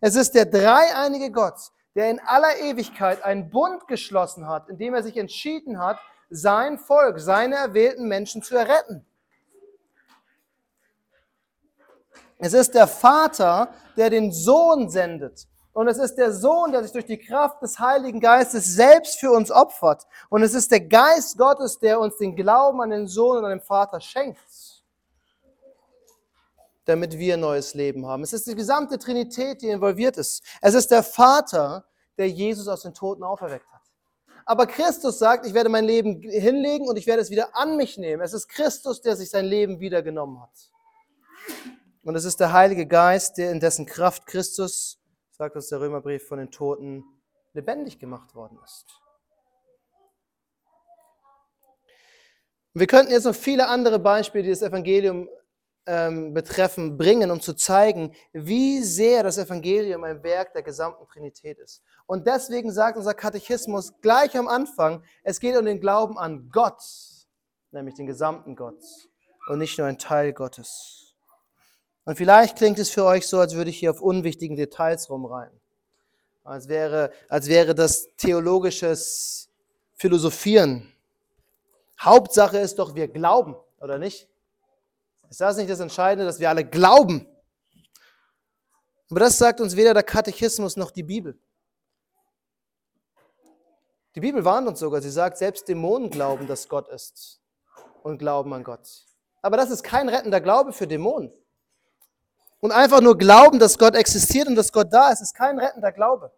Es 0.00 0.16
ist 0.16 0.34
der 0.34 0.46
dreieinige 0.46 1.30
Gott, 1.30 1.58
der 1.94 2.10
in 2.10 2.20
aller 2.20 2.58
Ewigkeit 2.58 3.22
einen 3.22 3.50
Bund 3.50 3.86
geschlossen 3.86 4.48
hat, 4.48 4.68
indem 4.68 4.94
er 4.94 5.02
sich 5.02 5.16
entschieden 5.16 5.78
hat, 5.78 5.98
sein 6.30 6.78
Volk, 6.78 7.20
seine 7.20 7.56
erwählten 7.56 8.08
Menschen 8.08 8.42
zu 8.42 8.56
erretten. 8.56 9.04
Es 12.38 12.54
ist 12.54 12.74
der 12.74 12.86
Vater, 12.86 13.74
der 13.96 14.10
den 14.10 14.32
Sohn 14.32 14.88
sendet. 14.88 15.46
Und 15.74 15.88
es 15.88 15.98
ist 15.98 16.14
der 16.14 16.32
Sohn, 16.32 16.70
der 16.70 16.84
sich 16.84 16.92
durch 16.92 17.04
die 17.04 17.18
Kraft 17.18 17.60
des 17.60 17.80
Heiligen 17.80 18.20
Geistes 18.20 18.64
selbst 18.64 19.18
für 19.18 19.32
uns 19.32 19.50
opfert. 19.50 20.06
Und 20.30 20.44
es 20.44 20.54
ist 20.54 20.70
der 20.70 20.80
Geist 20.80 21.36
Gottes, 21.36 21.80
der 21.80 21.98
uns 21.98 22.16
den 22.16 22.36
Glauben 22.36 22.80
an 22.80 22.90
den 22.90 23.08
Sohn 23.08 23.38
und 23.38 23.44
an 23.44 23.50
den 23.50 23.60
Vater 23.60 24.00
schenkt, 24.00 24.38
damit 26.84 27.18
wir 27.18 27.36
neues 27.36 27.74
Leben 27.74 28.06
haben. 28.06 28.22
Es 28.22 28.32
ist 28.32 28.46
die 28.46 28.54
gesamte 28.54 29.00
Trinität, 29.00 29.62
die 29.62 29.68
involviert 29.68 30.16
ist. 30.16 30.44
Es 30.60 30.74
ist 30.74 30.92
der 30.92 31.02
Vater, 31.02 31.84
der 32.18 32.30
Jesus 32.30 32.68
aus 32.68 32.82
den 32.82 32.94
Toten 32.94 33.24
auferweckt 33.24 33.66
hat. 33.72 33.82
Aber 34.46 34.68
Christus 34.68 35.18
sagt, 35.18 35.44
ich 35.44 35.54
werde 35.54 35.70
mein 35.70 35.86
Leben 35.86 36.22
hinlegen 36.22 36.86
und 36.86 36.96
ich 36.96 37.08
werde 37.08 37.20
es 37.20 37.30
wieder 37.30 37.56
an 37.56 37.76
mich 37.76 37.98
nehmen. 37.98 38.22
Es 38.22 38.32
ist 38.32 38.48
Christus, 38.48 39.00
der 39.00 39.16
sich 39.16 39.28
sein 39.28 39.46
Leben 39.46 39.80
wiedergenommen 39.80 40.40
hat. 40.40 40.70
Und 42.04 42.14
es 42.14 42.24
ist 42.24 42.38
der 42.38 42.52
Heilige 42.52 42.86
Geist, 42.86 43.38
der 43.38 43.50
in 43.50 43.58
dessen 43.58 43.86
Kraft 43.86 44.26
Christus, 44.26 45.00
sagt 45.36 45.56
uns 45.56 45.68
der 45.68 45.80
Römerbrief, 45.80 46.28
von 46.28 46.38
den 46.38 46.50
Toten 46.50 47.04
lebendig 47.54 47.98
gemacht 47.98 48.34
worden 48.34 48.58
ist. 48.64 48.86
Wir 52.72 52.86
könnten 52.86 53.12
jetzt 53.12 53.24
noch 53.24 53.34
viele 53.34 53.68
andere 53.68 53.98
Beispiele, 53.98 54.44
die 54.44 54.50
das 54.50 54.62
Evangelium 54.62 55.28
ähm, 55.86 56.34
betreffen, 56.34 56.96
bringen, 56.96 57.30
um 57.30 57.40
zu 57.40 57.54
zeigen, 57.54 58.14
wie 58.32 58.80
sehr 58.82 59.22
das 59.22 59.38
Evangelium 59.38 60.02
ein 60.04 60.22
Werk 60.22 60.52
der 60.54 60.62
gesamten 60.62 61.06
Trinität 61.06 61.58
ist. 61.58 61.82
Und 62.06 62.26
deswegen 62.26 62.72
sagt 62.72 62.96
unser 62.96 63.14
Katechismus 63.14 63.92
gleich 64.00 64.36
am 64.36 64.48
Anfang, 64.48 65.04
es 65.22 65.40
geht 65.40 65.56
um 65.56 65.64
den 65.64 65.80
Glauben 65.80 66.16
an 66.18 66.48
Gott, 66.50 66.82
nämlich 67.70 67.94
den 67.94 68.06
gesamten 68.06 68.56
Gott 68.56 68.82
und 69.48 69.58
nicht 69.58 69.78
nur 69.78 69.86
ein 69.86 69.98
Teil 69.98 70.32
Gottes. 70.32 71.03
Und 72.04 72.16
vielleicht 72.16 72.56
klingt 72.56 72.78
es 72.78 72.90
für 72.90 73.04
euch 73.04 73.26
so, 73.26 73.38
als 73.38 73.54
würde 73.54 73.70
ich 73.70 73.78
hier 73.78 73.90
auf 73.90 74.00
unwichtigen 74.00 74.56
Details 74.56 75.08
rumreiten. 75.08 75.58
Als 76.42 76.68
wäre, 76.68 77.10
als 77.28 77.48
wäre 77.48 77.74
das 77.74 78.08
theologisches 78.16 79.48
Philosophieren. 79.94 80.92
Hauptsache 81.98 82.58
ist 82.58 82.78
doch, 82.78 82.94
wir 82.94 83.08
glauben, 83.08 83.56
oder 83.80 83.98
nicht? 83.98 84.28
Ist 85.30 85.40
das 85.40 85.56
nicht 85.56 85.70
das 85.70 85.80
Entscheidende, 85.80 86.26
dass 86.26 86.38
wir 86.38 86.50
alle 86.50 86.64
glauben? 86.64 87.26
Aber 89.10 89.20
das 89.20 89.38
sagt 89.38 89.60
uns 89.60 89.76
weder 89.76 89.94
der 89.94 90.02
Katechismus 90.02 90.76
noch 90.76 90.90
die 90.90 91.02
Bibel. 91.02 91.38
Die 94.14 94.20
Bibel 94.20 94.44
warnt 94.44 94.68
uns 94.68 94.78
sogar, 94.78 95.00
sie 95.00 95.10
sagt, 95.10 95.38
selbst 95.38 95.66
Dämonen 95.68 96.10
glauben, 96.10 96.46
dass 96.46 96.68
Gott 96.68 96.88
ist 96.88 97.40
und 98.02 98.18
glauben 98.18 98.52
an 98.52 98.62
Gott. 98.62 99.06
Aber 99.42 99.56
das 99.56 99.70
ist 99.70 99.82
kein 99.82 100.08
rettender 100.08 100.40
Glaube 100.40 100.72
für 100.72 100.86
Dämonen. 100.86 101.32
Und 102.64 102.72
einfach 102.72 103.02
nur 103.02 103.18
glauben, 103.18 103.58
dass 103.58 103.76
Gott 103.76 103.94
existiert 103.94 104.48
und 104.48 104.54
dass 104.54 104.72
Gott 104.72 104.90
da 104.90 105.10
ist, 105.10 105.20
ist 105.20 105.34
kein 105.34 105.58
rettender 105.58 105.92
Glaube. 105.92 106.32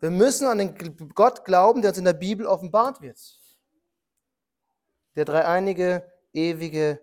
Wir 0.00 0.10
müssen 0.10 0.46
an 0.46 0.56
den 0.56 1.12
Gott 1.14 1.44
glauben, 1.44 1.82
der 1.82 1.90
uns 1.90 1.98
in 1.98 2.06
der 2.06 2.14
Bibel 2.14 2.46
offenbart 2.46 3.02
wird. 3.02 3.18
Der 5.14 5.26
dreieinige, 5.26 6.10
ewige 6.32 6.98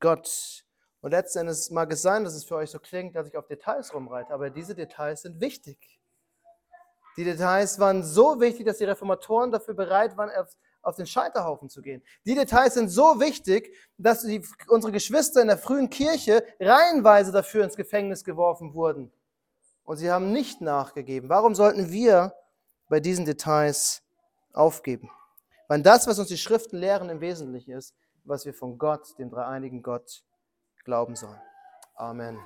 Gott. 0.00 0.64
Und 1.00 1.12
letztendlich 1.12 1.70
mag 1.70 1.92
es 1.92 2.02
sein, 2.02 2.24
dass 2.24 2.34
es 2.34 2.42
für 2.42 2.56
euch 2.56 2.72
so 2.72 2.80
klingt, 2.80 3.14
dass 3.14 3.28
ich 3.28 3.36
auf 3.36 3.46
Details 3.46 3.94
rumreite, 3.94 4.34
aber 4.34 4.50
diese 4.50 4.74
Details 4.74 5.22
sind 5.22 5.40
wichtig. 5.40 5.78
Die 7.16 7.22
Details 7.22 7.78
waren 7.78 8.02
so 8.02 8.40
wichtig, 8.40 8.66
dass 8.66 8.78
die 8.78 8.84
Reformatoren 8.84 9.52
dafür 9.52 9.74
bereit 9.74 10.16
waren, 10.16 10.30
auf 10.82 10.96
den 10.96 11.06
Scheiterhaufen 11.06 11.68
zu 11.68 11.80
gehen. 11.80 12.02
Die 12.26 12.34
Details 12.34 12.74
sind 12.74 12.88
so 12.88 13.20
wichtig, 13.20 13.74
dass 13.96 14.22
die, 14.22 14.42
unsere 14.68 14.92
Geschwister 14.92 15.40
in 15.40 15.48
der 15.48 15.58
frühen 15.58 15.88
Kirche 15.88 16.44
reihenweise 16.60 17.32
dafür 17.32 17.64
ins 17.64 17.76
Gefängnis 17.76 18.24
geworfen 18.24 18.74
wurden. 18.74 19.12
Und 19.84 19.96
sie 19.96 20.10
haben 20.10 20.32
nicht 20.32 20.60
nachgegeben. 20.60 21.28
Warum 21.28 21.54
sollten 21.54 21.90
wir 21.90 22.34
bei 22.88 23.00
diesen 23.00 23.24
Details 23.24 24.02
aufgeben? 24.52 25.10
Weil 25.68 25.82
das, 25.82 26.06
was 26.06 26.18
uns 26.18 26.28
die 26.28 26.38
Schriften 26.38 26.76
lehren, 26.76 27.08
im 27.08 27.20
Wesentlichen 27.20 27.72
ist, 27.72 27.94
was 28.24 28.44
wir 28.44 28.54
von 28.54 28.78
Gott, 28.78 29.18
dem 29.18 29.30
dreieinigen 29.30 29.82
Gott, 29.82 30.22
glauben 30.84 31.16
sollen. 31.16 31.40
Amen. 31.94 32.38